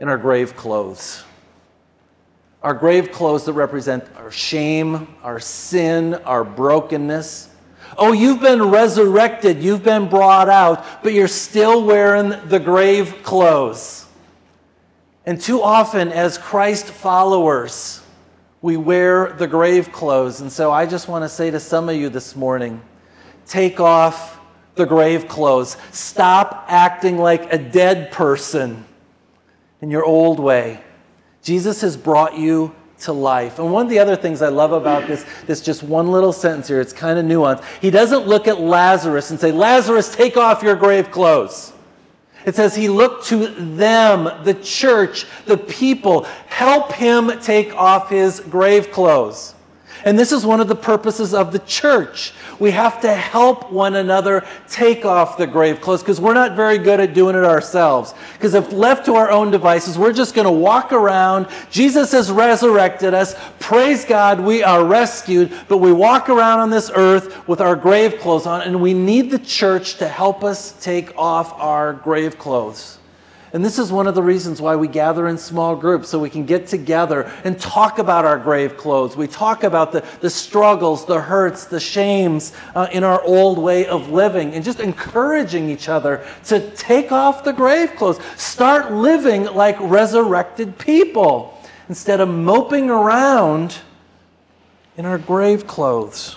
in 0.00 0.08
our 0.08 0.18
grave 0.18 0.56
clothes. 0.56 1.22
Our 2.60 2.74
grave 2.74 3.12
clothes 3.12 3.44
that 3.44 3.52
represent 3.52 4.04
our 4.16 4.32
shame, 4.32 5.14
our 5.22 5.38
sin, 5.38 6.14
our 6.24 6.42
brokenness. 6.42 7.50
Oh, 7.96 8.12
you've 8.12 8.40
been 8.40 8.62
resurrected, 8.62 9.62
you've 9.62 9.82
been 9.82 10.08
brought 10.08 10.48
out, 10.48 11.02
but 11.02 11.12
you're 11.12 11.28
still 11.28 11.84
wearing 11.84 12.34
the 12.48 12.58
grave 12.58 13.22
clothes. 13.22 14.06
And 15.26 15.40
too 15.40 15.62
often, 15.62 16.12
as 16.12 16.36
Christ 16.36 16.86
followers, 16.86 18.02
we 18.60 18.76
wear 18.76 19.32
the 19.32 19.46
grave 19.46 19.92
clothes. 19.92 20.40
And 20.40 20.50
so 20.50 20.72
I 20.72 20.86
just 20.86 21.08
want 21.08 21.22
to 21.24 21.28
say 21.28 21.50
to 21.50 21.60
some 21.60 21.88
of 21.88 21.96
you 21.96 22.08
this 22.08 22.34
morning 22.34 22.80
take 23.46 23.78
off 23.78 24.40
the 24.74 24.86
grave 24.86 25.28
clothes. 25.28 25.76
Stop 25.92 26.64
acting 26.68 27.18
like 27.18 27.52
a 27.52 27.58
dead 27.58 28.10
person 28.10 28.84
in 29.80 29.90
your 29.90 30.04
old 30.04 30.40
way. 30.40 30.80
Jesus 31.42 31.82
has 31.82 31.96
brought 31.96 32.38
you 32.38 32.74
to 33.04 33.12
life. 33.12 33.58
And 33.58 33.72
one 33.72 33.86
of 33.86 33.90
the 33.90 33.98
other 33.98 34.16
things 34.16 34.42
I 34.42 34.48
love 34.48 34.72
about 34.72 35.06
this, 35.06 35.24
this 35.46 35.60
just 35.60 35.82
one 35.82 36.10
little 36.10 36.32
sentence 36.32 36.68
here, 36.68 36.80
it's 36.80 36.92
kind 36.92 37.18
of 37.18 37.24
nuanced. 37.24 37.64
He 37.80 37.90
doesn't 37.90 38.26
look 38.26 38.48
at 38.48 38.60
Lazarus 38.60 39.30
and 39.30 39.40
say, 39.40 39.52
Lazarus, 39.52 40.14
take 40.14 40.36
off 40.36 40.62
your 40.62 40.76
grave 40.76 41.10
clothes. 41.10 41.72
It 42.44 42.54
says 42.54 42.74
he 42.74 42.88
looked 42.88 43.26
to 43.26 43.46
them, 43.46 44.44
the 44.44 44.54
church, 44.54 45.26
the 45.46 45.56
people, 45.56 46.24
help 46.46 46.92
him 46.92 47.40
take 47.40 47.74
off 47.74 48.10
his 48.10 48.40
grave 48.40 48.90
clothes. 48.90 49.53
And 50.04 50.18
this 50.18 50.32
is 50.32 50.44
one 50.44 50.60
of 50.60 50.68
the 50.68 50.74
purposes 50.74 51.32
of 51.32 51.50
the 51.50 51.58
church. 51.60 52.34
We 52.58 52.70
have 52.72 53.00
to 53.00 53.12
help 53.12 53.72
one 53.72 53.96
another 53.96 54.46
take 54.68 55.06
off 55.06 55.38
the 55.38 55.46
grave 55.46 55.80
clothes 55.80 56.02
because 56.02 56.20
we're 56.20 56.34
not 56.34 56.54
very 56.54 56.76
good 56.76 57.00
at 57.00 57.14
doing 57.14 57.34
it 57.34 57.44
ourselves. 57.44 58.12
Because 58.34 58.52
if 58.52 58.70
left 58.70 59.06
to 59.06 59.14
our 59.14 59.30
own 59.30 59.50
devices, 59.50 59.98
we're 59.98 60.12
just 60.12 60.34
going 60.34 60.44
to 60.44 60.52
walk 60.52 60.92
around. 60.92 61.46
Jesus 61.70 62.12
has 62.12 62.30
resurrected 62.30 63.14
us. 63.14 63.34
Praise 63.60 64.04
God, 64.04 64.40
we 64.40 64.62
are 64.62 64.84
rescued, 64.84 65.50
but 65.68 65.78
we 65.78 65.92
walk 65.92 66.28
around 66.28 66.60
on 66.60 66.68
this 66.68 66.90
earth 66.94 67.48
with 67.48 67.62
our 67.62 67.74
grave 67.74 68.18
clothes 68.20 68.46
on, 68.46 68.60
and 68.60 68.82
we 68.82 68.92
need 68.92 69.30
the 69.30 69.38
church 69.38 69.96
to 69.96 70.06
help 70.06 70.44
us 70.44 70.72
take 70.84 71.16
off 71.16 71.52
our 71.54 71.94
grave 71.94 72.38
clothes. 72.38 72.98
And 73.54 73.64
this 73.64 73.78
is 73.78 73.92
one 73.92 74.08
of 74.08 74.16
the 74.16 74.22
reasons 74.22 74.60
why 74.60 74.74
we 74.74 74.88
gather 74.88 75.28
in 75.28 75.38
small 75.38 75.76
groups, 75.76 76.08
so 76.08 76.18
we 76.18 76.28
can 76.28 76.44
get 76.44 76.66
together 76.66 77.30
and 77.44 77.56
talk 77.56 78.00
about 78.00 78.24
our 78.24 78.36
grave 78.36 78.76
clothes. 78.76 79.16
We 79.16 79.28
talk 79.28 79.62
about 79.62 79.92
the, 79.92 80.04
the 80.18 80.28
struggles, 80.28 81.06
the 81.06 81.20
hurts, 81.20 81.64
the 81.66 81.78
shames 81.78 82.52
uh, 82.74 82.88
in 82.90 83.04
our 83.04 83.22
old 83.22 83.58
way 83.58 83.86
of 83.86 84.10
living, 84.10 84.54
and 84.54 84.64
just 84.64 84.80
encouraging 84.80 85.70
each 85.70 85.88
other 85.88 86.26
to 86.46 86.68
take 86.72 87.12
off 87.12 87.44
the 87.44 87.52
grave 87.52 87.94
clothes. 87.94 88.18
Start 88.36 88.92
living 88.92 89.44
like 89.44 89.76
resurrected 89.78 90.76
people 90.76 91.56
instead 91.88 92.20
of 92.20 92.28
moping 92.28 92.90
around 92.90 93.78
in 94.96 95.06
our 95.06 95.18
grave 95.18 95.64
clothes. 95.64 96.36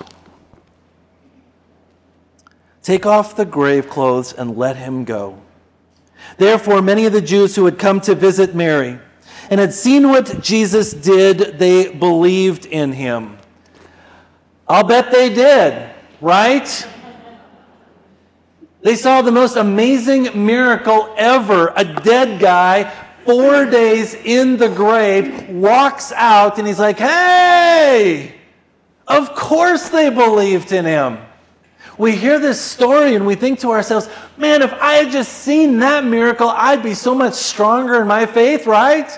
Take 2.83 3.07
off 3.07 3.35
the 3.35 3.45
grave 3.45 3.89
clothes 3.89 4.33
and 4.33 4.55
let 4.55 4.75
him 4.75 5.03
go. 5.03 5.41
Therefore, 6.37 6.81
many 6.81 7.05
of 7.05 7.13
the 7.13 7.21
Jews 7.21 7.55
who 7.55 7.65
had 7.65 7.79
come 7.79 8.01
to 8.01 8.15
visit 8.15 8.55
Mary 8.55 8.99
and 9.49 9.59
had 9.59 9.73
seen 9.73 10.09
what 10.09 10.41
Jesus 10.41 10.93
did, 10.93 11.57
they 11.59 11.91
believed 11.91 12.65
in 12.65 12.91
him. 12.91 13.37
I'll 14.67 14.83
bet 14.83 15.11
they 15.11 15.33
did, 15.33 15.89
right? 16.19 16.87
They 18.81 18.95
saw 18.95 19.21
the 19.21 19.31
most 19.31 19.55
amazing 19.55 20.45
miracle 20.45 21.13
ever. 21.17 21.73
A 21.75 21.83
dead 21.83 22.39
guy, 22.39 22.93
four 23.25 23.65
days 23.65 24.13
in 24.13 24.57
the 24.57 24.69
grave, 24.69 25.49
walks 25.49 26.11
out 26.11 26.57
and 26.57 26.67
he's 26.67 26.79
like, 26.79 26.97
hey! 26.97 28.35
Of 29.07 29.33
course 29.35 29.89
they 29.89 30.09
believed 30.09 30.71
in 30.71 30.85
him. 30.85 31.17
We 31.97 32.15
hear 32.15 32.39
this 32.39 32.61
story 32.61 33.15
and 33.15 33.25
we 33.25 33.35
think 33.35 33.59
to 33.61 33.71
ourselves, 33.71 34.07
man, 34.37 34.61
if 34.61 34.71
I 34.73 34.93
had 34.93 35.11
just 35.11 35.31
seen 35.33 35.79
that 35.79 36.03
miracle, 36.03 36.49
I'd 36.49 36.83
be 36.83 36.93
so 36.93 37.15
much 37.15 37.33
stronger 37.33 38.01
in 38.01 38.07
my 38.07 38.25
faith, 38.25 38.67
right? 38.67 39.09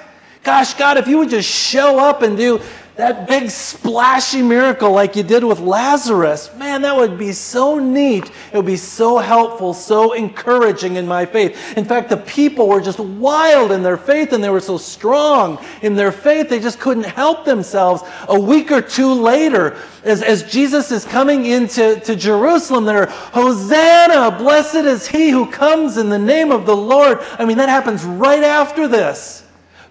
Gosh, 0.43 0.73
God, 0.75 0.97
if 0.97 1.07
you 1.07 1.17
would 1.17 1.29
just 1.29 1.49
show 1.49 1.99
up 1.99 2.21
and 2.21 2.37
do 2.37 2.61
that 2.99 3.29
big 3.29 3.49
splashy 3.49 4.41
miracle 4.41 4.91
like 4.91 5.15
you 5.15 5.23
did 5.23 5.41
with 5.41 5.61
Lazarus, 5.61 6.53
man, 6.57 6.81
that 6.81 6.93
would 6.93 7.17
be 7.17 7.31
so 7.31 7.79
neat. 7.79 8.29
It 8.51 8.57
would 8.57 8.65
be 8.65 8.75
so 8.75 9.19
helpful, 9.19 9.73
so 9.73 10.11
encouraging 10.11 10.97
in 10.97 11.07
my 11.07 11.25
faith. 11.25 11.77
In 11.77 11.85
fact, 11.85 12.09
the 12.09 12.17
people 12.17 12.67
were 12.67 12.81
just 12.81 12.99
wild 12.99 13.71
in 13.71 13.83
their 13.83 13.95
faith 13.95 14.33
and 14.33 14.43
they 14.43 14.49
were 14.49 14.59
so 14.59 14.77
strong 14.77 15.63
in 15.81 15.95
their 15.95 16.11
faith, 16.11 16.49
they 16.49 16.59
just 16.59 16.81
couldn't 16.81 17.05
help 17.05 17.45
themselves. 17.45 18.03
A 18.27 18.37
week 18.37 18.69
or 18.69 18.81
two 18.81 19.13
later, 19.13 19.77
as, 20.03 20.21
as 20.21 20.43
Jesus 20.51 20.91
is 20.91 21.05
coming 21.05 21.45
into 21.45 22.01
to 22.01 22.17
Jerusalem, 22.17 22.83
they're, 22.83 23.05
Hosanna, 23.05 24.37
blessed 24.37 24.75
is 24.75 25.07
he 25.07 25.29
who 25.29 25.49
comes 25.49 25.95
in 25.95 26.09
the 26.09 26.19
name 26.19 26.51
of 26.51 26.65
the 26.65 26.75
Lord. 26.75 27.19
I 27.37 27.45
mean, 27.45 27.59
that 27.59 27.69
happens 27.69 28.03
right 28.03 28.43
after 28.43 28.89
this. 28.89 29.45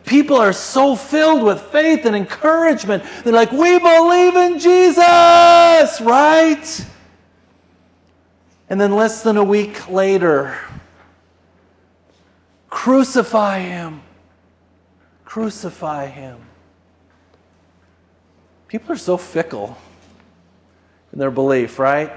People 0.08 0.38
are 0.38 0.54
so 0.54 0.96
filled 0.96 1.42
with 1.42 1.60
faith 1.60 2.06
and 2.06 2.16
encouragement. 2.16 3.04
They're 3.24 3.32
like, 3.34 3.52
we 3.52 3.78
believe 3.78 4.36
in 4.36 4.58
Jesus, 4.58 6.00
right? 6.00 6.86
And 8.70 8.80
then 8.80 8.96
less 8.96 9.22
than 9.22 9.36
a 9.36 9.44
week 9.44 9.90
later, 9.90 10.56
crucify 12.70 13.58
him. 13.58 14.00
Crucify 15.26 16.06
him. 16.06 16.38
People 18.66 18.92
are 18.92 18.96
so 18.96 19.18
fickle 19.18 19.76
in 21.12 21.18
their 21.18 21.30
belief, 21.30 21.78
right? 21.78 22.10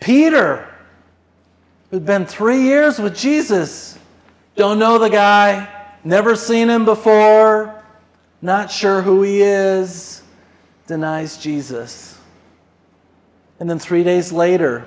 Peter, 0.00 0.68
who'd 1.92 2.04
been 2.04 2.26
three 2.26 2.62
years 2.62 2.98
with 2.98 3.16
Jesus, 3.16 3.96
don't 4.56 4.80
know 4.80 4.98
the 4.98 5.08
guy, 5.08 5.78
never 6.04 6.36
seen 6.36 6.68
him 6.68 6.84
before, 6.84 7.82
not 8.40 8.70
sure 8.70 9.02
who 9.02 9.22
he 9.22 9.42
is, 9.42 10.22
denies 10.86 11.38
Jesus. 11.38 12.18
And 13.60 13.70
then 13.70 13.78
three 13.78 14.02
days 14.02 14.32
later, 14.32 14.86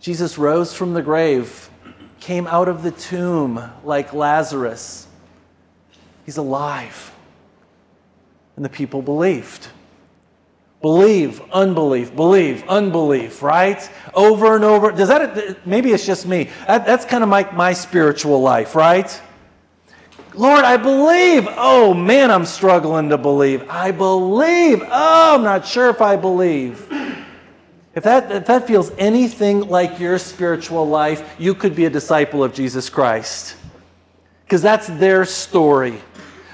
Jesus 0.00 0.38
rose 0.38 0.72
from 0.72 0.94
the 0.94 1.02
grave, 1.02 1.68
came 2.20 2.46
out 2.46 2.68
of 2.68 2.82
the 2.82 2.90
tomb 2.90 3.62
like 3.84 4.12
Lazarus. 4.12 5.06
He's 6.24 6.36
alive. 6.36 7.14
And 8.56 8.64
the 8.64 8.68
people 8.70 9.02
believed. 9.02 9.68
Believe, 10.80 11.42
unbelief, 11.52 12.14
believe, 12.14 12.62
unbelief, 12.68 13.42
right? 13.42 13.90
Over 14.14 14.54
and 14.54 14.64
over. 14.64 14.92
Does 14.92 15.08
that, 15.08 15.66
maybe 15.66 15.92
it's 15.92 16.06
just 16.06 16.26
me. 16.26 16.50
That, 16.68 16.86
that's 16.86 17.04
kind 17.04 17.24
of 17.24 17.28
my, 17.28 17.50
my 17.52 17.72
spiritual 17.72 18.40
life, 18.40 18.76
right? 18.76 19.20
Lord, 20.34 20.64
I 20.64 20.76
believe. 20.76 21.46
Oh 21.50 21.94
man, 21.94 22.30
I'm 22.30 22.44
struggling 22.44 23.08
to 23.10 23.18
believe. 23.18 23.68
I 23.68 23.90
believe. 23.90 24.82
Oh, 24.82 25.34
I'm 25.34 25.42
not 25.42 25.66
sure 25.66 25.88
if 25.88 26.00
I 26.00 26.16
believe. 26.16 26.86
If 27.94 28.04
that, 28.04 28.30
if 28.30 28.46
that 28.46 28.66
feels 28.66 28.92
anything 28.98 29.68
like 29.68 29.98
your 29.98 30.18
spiritual 30.18 30.86
life, 30.86 31.34
you 31.38 31.54
could 31.54 31.74
be 31.74 31.86
a 31.86 31.90
disciple 31.90 32.44
of 32.44 32.54
Jesus 32.54 32.88
Christ. 32.88 33.56
Because 34.44 34.62
that's 34.62 34.86
their 34.86 35.24
story. 35.24 36.00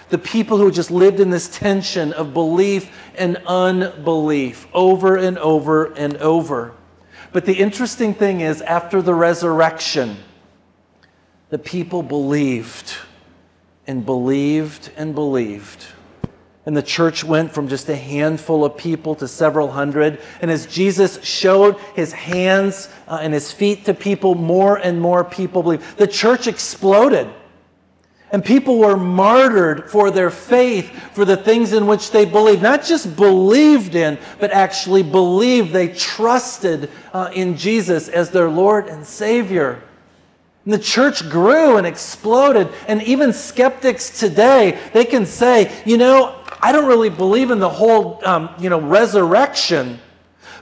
The 0.09 0.17
people 0.17 0.59
who 0.59 0.71
just 0.71 0.91
lived 0.91 1.21
in 1.21 1.31
this 1.31 1.49
tension 1.49 2.13
of 2.15 2.33
belief 2.33 2.91
and 3.17 3.37
unbelief 3.47 4.67
over 4.73 5.17
and 5.17 5.37
over 5.39 5.93
and 5.93 6.17
over. 6.17 6.73
But 7.33 7.45
the 7.45 7.55
interesting 7.55 8.15
thing 8.15 8.41
is, 8.41 8.63
after 8.63 9.03
the 9.03 9.15
resurrection, 9.15 10.17
the 11.51 11.59
people 11.59 12.03
believed 12.03 12.94
and 13.87 14.05
believed 14.05 14.91
and 14.97 15.15
believed. 15.15 15.87
And 16.67 16.75
the 16.75 16.83
church 16.83 17.23
went 17.23 17.53
from 17.53 17.69
just 17.69 17.89
a 17.91 17.97
handful 17.97 18.65
of 18.65 18.77
people 18.79 19.15
to 19.17 19.29
several 19.29 19.71
hundred. 19.71 20.19
And 20.41 20.51
as 20.51 20.67
Jesus 20.67 21.23
showed 21.23 21.77
his 21.95 22.13
hands 22.13 22.89
uh, 23.07 23.19
and 23.21 23.35
his 23.35 23.53
feet 23.53 23.85
to 23.85 23.93
people, 23.93 24.35
more 24.35 24.77
and 24.77 24.99
more 25.01 25.25
people 25.25 25.63
believed. 25.63 25.99
The 25.99 26.07
church 26.07 26.47
exploded. 26.47 27.29
And 28.31 28.43
people 28.43 28.79
were 28.79 28.97
martyred 28.97 29.91
for 29.91 30.11
their 30.11 30.31
faith, 30.31 30.91
for 31.13 31.25
the 31.25 31.37
things 31.37 31.73
in 31.73 31.87
which 31.87 32.11
they 32.11 32.25
believed. 32.25 32.63
Not 32.63 32.83
just 32.83 33.15
believed 33.15 33.95
in, 33.95 34.19
but 34.41 34.51
actually 34.51 35.03
believed. 35.03 35.73
They 35.73 35.89
trusted 35.89 36.91
uh, 37.13 37.31
in 37.35 37.57
Jesus 37.57 38.09
as 38.09 38.31
their 38.31 38.49
Lord 38.49 38.89
and 38.89 39.07
Savior. 39.07 39.83
And 40.65 40.73
the 40.73 40.79
church 40.79 41.29
grew 41.29 41.77
and 41.77 41.87
exploded. 41.87 42.69
And 42.89 43.03
even 43.03 43.33
skeptics 43.33 44.19
today, 44.19 44.79
they 44.93 45.05
can 45.05 45.27
say, 45.27 45.73
you 45.85 45.99
know, 45.99 46.43
I 46.61 46.73
don't 46.73 46.87
really 46.87 47.11
believe 47.11 47.51
in 47.51 47.59
the 47.59 47.69
whole, 47.69 48.21
um, 48.25 48.55
you 48.59 48.71
know, 48.71 48.81
resurrection, 48.81 50.01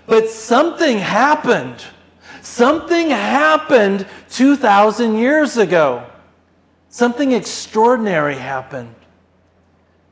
but 0.07 0.29
something 0.29 0.99
happened. 0.99 1.85
Something 2.43 3.11
happened 3.11 4.07
2,000 4.31 5.17
years 5.17 5.57
ago. 5.57 6.05
Something 6.89 7.33
extraordinary 7.33 8.35
happened. 8.35 8.95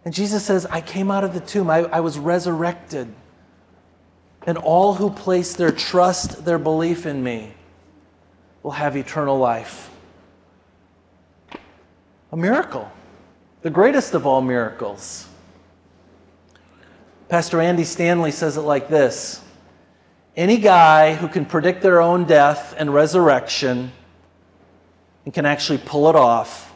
And 0.04 0.14
Jesus 0.14 0.44
says, 0.44 0.64
I 0.66 0.80
came 0.80 1.10
out 1.10 1.24
of 1.24 1.34
the 1.34 1.40
tomb, 1.40 1.68
I, 1.68 1.80
I 1.80 2.00
was 2.00 2.18
resurrected. 2.18 3.12
And 4.46 4.56
all 4.56 4.94
who 4.94 5.10
place 5.10 5.54
their 5.54 5.72
trust, 5.72 6.44
their 6.44 6.58
belief 6.58 7.04
in 7.04 7.22
me, 7.22 7.52
will 8.62 8.70
have 8.72 8.96
eternal 8.96 9.38
life. 9.38 9.90
A 12.32 12.36
miracle, 12.36 12.90
the 13.62 13.70
greatest 13.70 14.14
of 14.14 14.26
all 14.26 14.40
miracles. 14.40 15.26
Pastor 17.28 17.60
Andy 17.60 17.84
Stanley 17.84 18.30
says 18.30 18.56
it 18.56 18.62
like 18.62 18.88
this 18.88 19.42
Any 20.36 20.58
guy 20.58 21.14
who 21.14 21.28
can 21.28 21.44
predict 21.44 21.82
their 21.82 22.00
own 22.00 22.24
death 22.24 22.74
and 22.76 22.92
resurrection 22.92 23.92
and 25.24 25.34
can 25.34 25.46
actually 25.46 25.78
pull 25.78 26.08
it 26.08 26.16
off, 26.16 26.72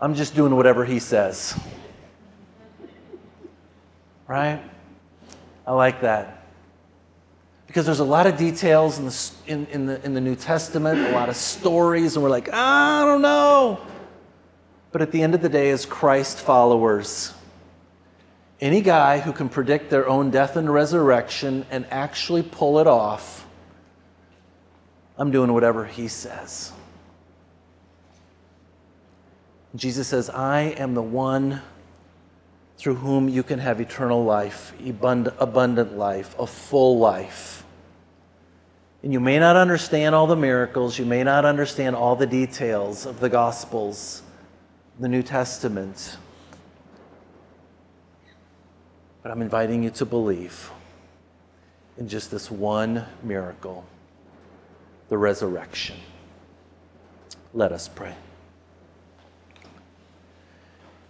I'm 0.00 0.14
just 0.14 0.34
doing 0.34 0.54
whatever 0.54 0.84
he 0.84 0.98
says. 0.98 1.58
Right? 4.26 4.60
I 5.66 5.72
like 5.72 6.00
that 6.00 6.45
because 7.66 7.84
there's 7.84 8.00
a 8.00 8.04
lot 8.04 8.26
of 8.26 8.36
details 8.36 8.98
in 8.98 9.06
the, 9.06 9.30
in, 9.46 9.66
in, 9.72 9.86
the, 9.86 10.04
in 10.04 10.14
the 10.14 10.20
New 10.20 10.36
Testament, 10.36 10.98
a 11.00 11.12
lot 11.12 11.28
of 11.28 11.36
stories, 11.36 12.14
and 12.14 12.22
we're 12.22 12.30
like, 12.30 12.48
I 12.52 13.04
don't 13.04 13.22
know. 13.22 13.80
But 14.92 15.02
at 15.02 15.10
the 15.12 15.22
end 15.22 15.34
of 15.34 15.42
the 15.42 15.48
day, 15.48 15.70
as 15.70 15.84
Christ 15.84 16.38
followers, 16.38 17.34
Any 18.60 18.80
guy 18.80 19.18
who 19.18 19.32
can 19.32 19.48
predict 19.50 19.90
their 19.90 20.08
own 20.08 20.30
death 20.30 20.56
and 20.56 20.72
resurrection 20.72 21.66
and 21.70 21.86
actually 21.90 22.42
pull 22.42 22.78
it 22.78 22.86
off, 22.86 23.46
I'm 25.18 25.30
doing 25.30 25.52
whatever 25.52 25.84
he 25.84 26.08
says. 26.08 26.72
Jesus 29.74 30.08
says, 30.08 30.30
I 30.30 30.60
am 30.78 30.94
the 30.94 31.02
one 31.02 31.60
through 32.78 32.94
whom 32.94 33.28
you 33.28 33.42
can 33.42 33.58
have 33.58 33.80
eternal 33.80 34.24
life, 34.24 34.72
abundant 34.80 35.98
life, 35.98 36.34
a 36.38 36.46
full 36.46 36.98
life. 36.98 37.55
And 39.02 39.12
you 39.12 39.20
may 39.20 39.38
not 39.38 39.56
understand 39.56 40.14
all 40.14 40.26
the 40.26 40.36
miracles, 40.36 40.98
you 40.98 41.04
may 41.04 41.22
not 41.22 41.44
understand 41.44 41.94
all 41.94 42.16
the 42.16 42.26
details 42.26 43.06
of 43.06 43.20
the 43.20 43.28
Gospels, 43.28 44.22
the 44.98 45.08
New 45.08 45.22
Testament. 45.22 46.16
But 49.22 49.32
I'm 49.32 49.42
inviting 49.42 49.82
you 49.82 49.90
to 49.90 50.04
believe 50.04 50.70
in 51.98 52.08
just 52.08 52.30
this 52.30 52.50
one 52.50 53.04
miracle 53.22 53.84
the 55.08 55.18
resurrection. 55.18 55.96
Let 57.54 57.72
us 57.72 57.88
pray. 57.88 58.14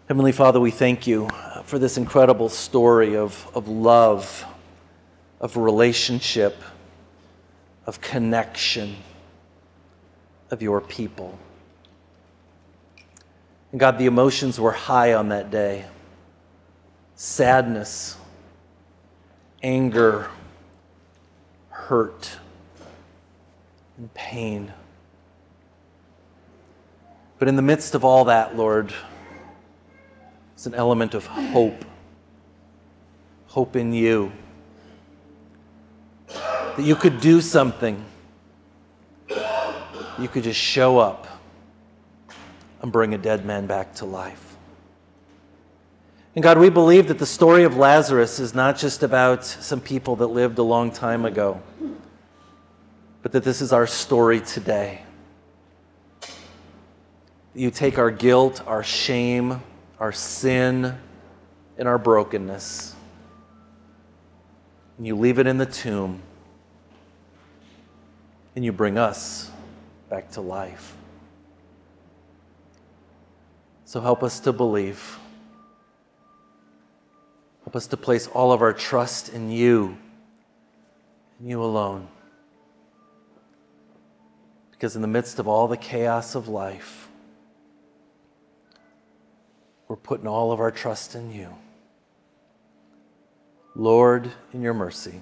Heavenly 0.08 0.32
Father, 0.32 0.60
we 0.60 0.70
thank 0.70 1.06
you 1.06 1.28
for 1.64 1.78
this 1.78 1.96
incredible 1.96 2.48
story 2.48 3.16
of, 3.16 3.50
of 3.54 3.66
love, 3.68 4.44
of 5.40 5.56
relationship, 5.56 6.62
of 7.86 8.00
connection 8.00 8.96
of 10.50 10.60
your 10.60 10.80
people. 10.80 11.38
And 13.70 13.80
God, 13.80 13.98
the 13.98 14.06
emotions 14.06 14.60
were 14.60 14.72
high 14.72 15.14
on 15.14 15.28
that 15.30 15.50
day 15.50 15.86
sadness, 17.14 18.16
anger, 19.62 20.28
hurt, 21.70 22.38
and 23.96 24.12
pain. 24.12 24.72
But 27.38 27.48
in 27.48 27.56
the 27.56 27.62
midst 27.62 27.94
of 27.94 28.04
all 28.04 28.26
that, 28.26 28.56
Lord, 28.56 28.92
it's 30.54 30.66
an 30.66 30.74
element 30.74 31.14
of 31.14 31.26
hope. 31.26 31.84
Hope 33.48 33.76
in 33.76 33.92
you. 33.92 34.32
That 36.76 36.84
you 36.84 36.94
could 36.94 37.20
do 37.20 37.40
something. 37.40 38.04
You 40.18 40.28
could 40.28 40.44
just 40.44 40.60
show 40.60 40.98
up 40.98 41.26
and 42.82 42.92
bring 42.92 43.14
a 43.14 43.18
dead 43.18 43.44
man 43.44 43.66
back 43.66 43.94
to 43.96 44.04
life. 44.04 44.56
And 46.34 46.42
God, 46.42 46.58
we 46.58 46.68
believe 46.68 47.08
that 47.08 47.18
the 47.18 47.26
story 47.26 47.64
of 47.64 47.78
Lazarus 47.78 48.38
is 48.38 48.54
not 48.54 48.76
just 48.76 49.02
about 49.02 49.44
some 49.44 49.80
people 49.80 50.16
that 50.16 50.26
lived 50.26 50.58
a 50.58 50.62
long 50.62 50.90
time 50.90 51.24
ago, 51.24 51.62
but 53.22 53.32
that 53.32 53.42
this 53.42 53.62
is 53.62 53.72
our 53.72 53.86
story 53.86 54.40
today. 54.40 55.00
You 57.54 57.70
take 57.70 57.98
our 57.98 58.10
guilt, 58.10 58.62
our 58.66 58.82
shame, 58.82 59.62
our 59.98 60.12
sin, 60.12 60.98
and 61.78 61.88
our 61.88 61.96
brokenness, 61.98 62.94
and 64.98 65.06
you 65.06 65.16
leave 65.16 65.38
it 65.38 65.46
in 65.46 65.56
the 65.56 65.64
tomb, 65.64 66.20
and 68.56 68.64
you 68.64 68.72
bring 68.72 68.96
us 68.96 69.50
back 70.08 70.30
to 70.32 70.40
life. 70.40 70.96
So 73.84 74.00
help 74.00 74.22
us 74.22 74.40
to 74.40 74.52
believe. 74.52 75.18
Help 77.64 77.76
us 77.76 77.86
to 77.88 77.96
place 77.96 78.26
all 78.26 78.52
of 78.52 78.62
our 78.62 78.72
trust 78.72 79.28
in 79.28 79.50
you, 79.50 79.98
in 81.38 81.48
you 81.48 81.62
alone. 81.62 82.08
Because 84.70 84.96
in 84.96 85.02
the 85.02 85.08
midst 85.08 85.38
of 85.38 85.46
all 85.46 85.68
the 85.68 85.76
chaos 85.76 86.34
of 86.34 86.48
life, 86.48 87.08
we're 89.88 89.96
putting 89.96 90.26
all 90.26 90.50
of 90.50 90.60
our 90.60 90.70
trust 90.70 91.14
in 91.14 91.30
you. 91.30 91.50
Lord, 93.74 94.32
in 94.52 94.62
your 94.62 94.74
mercy. 94.74 95.20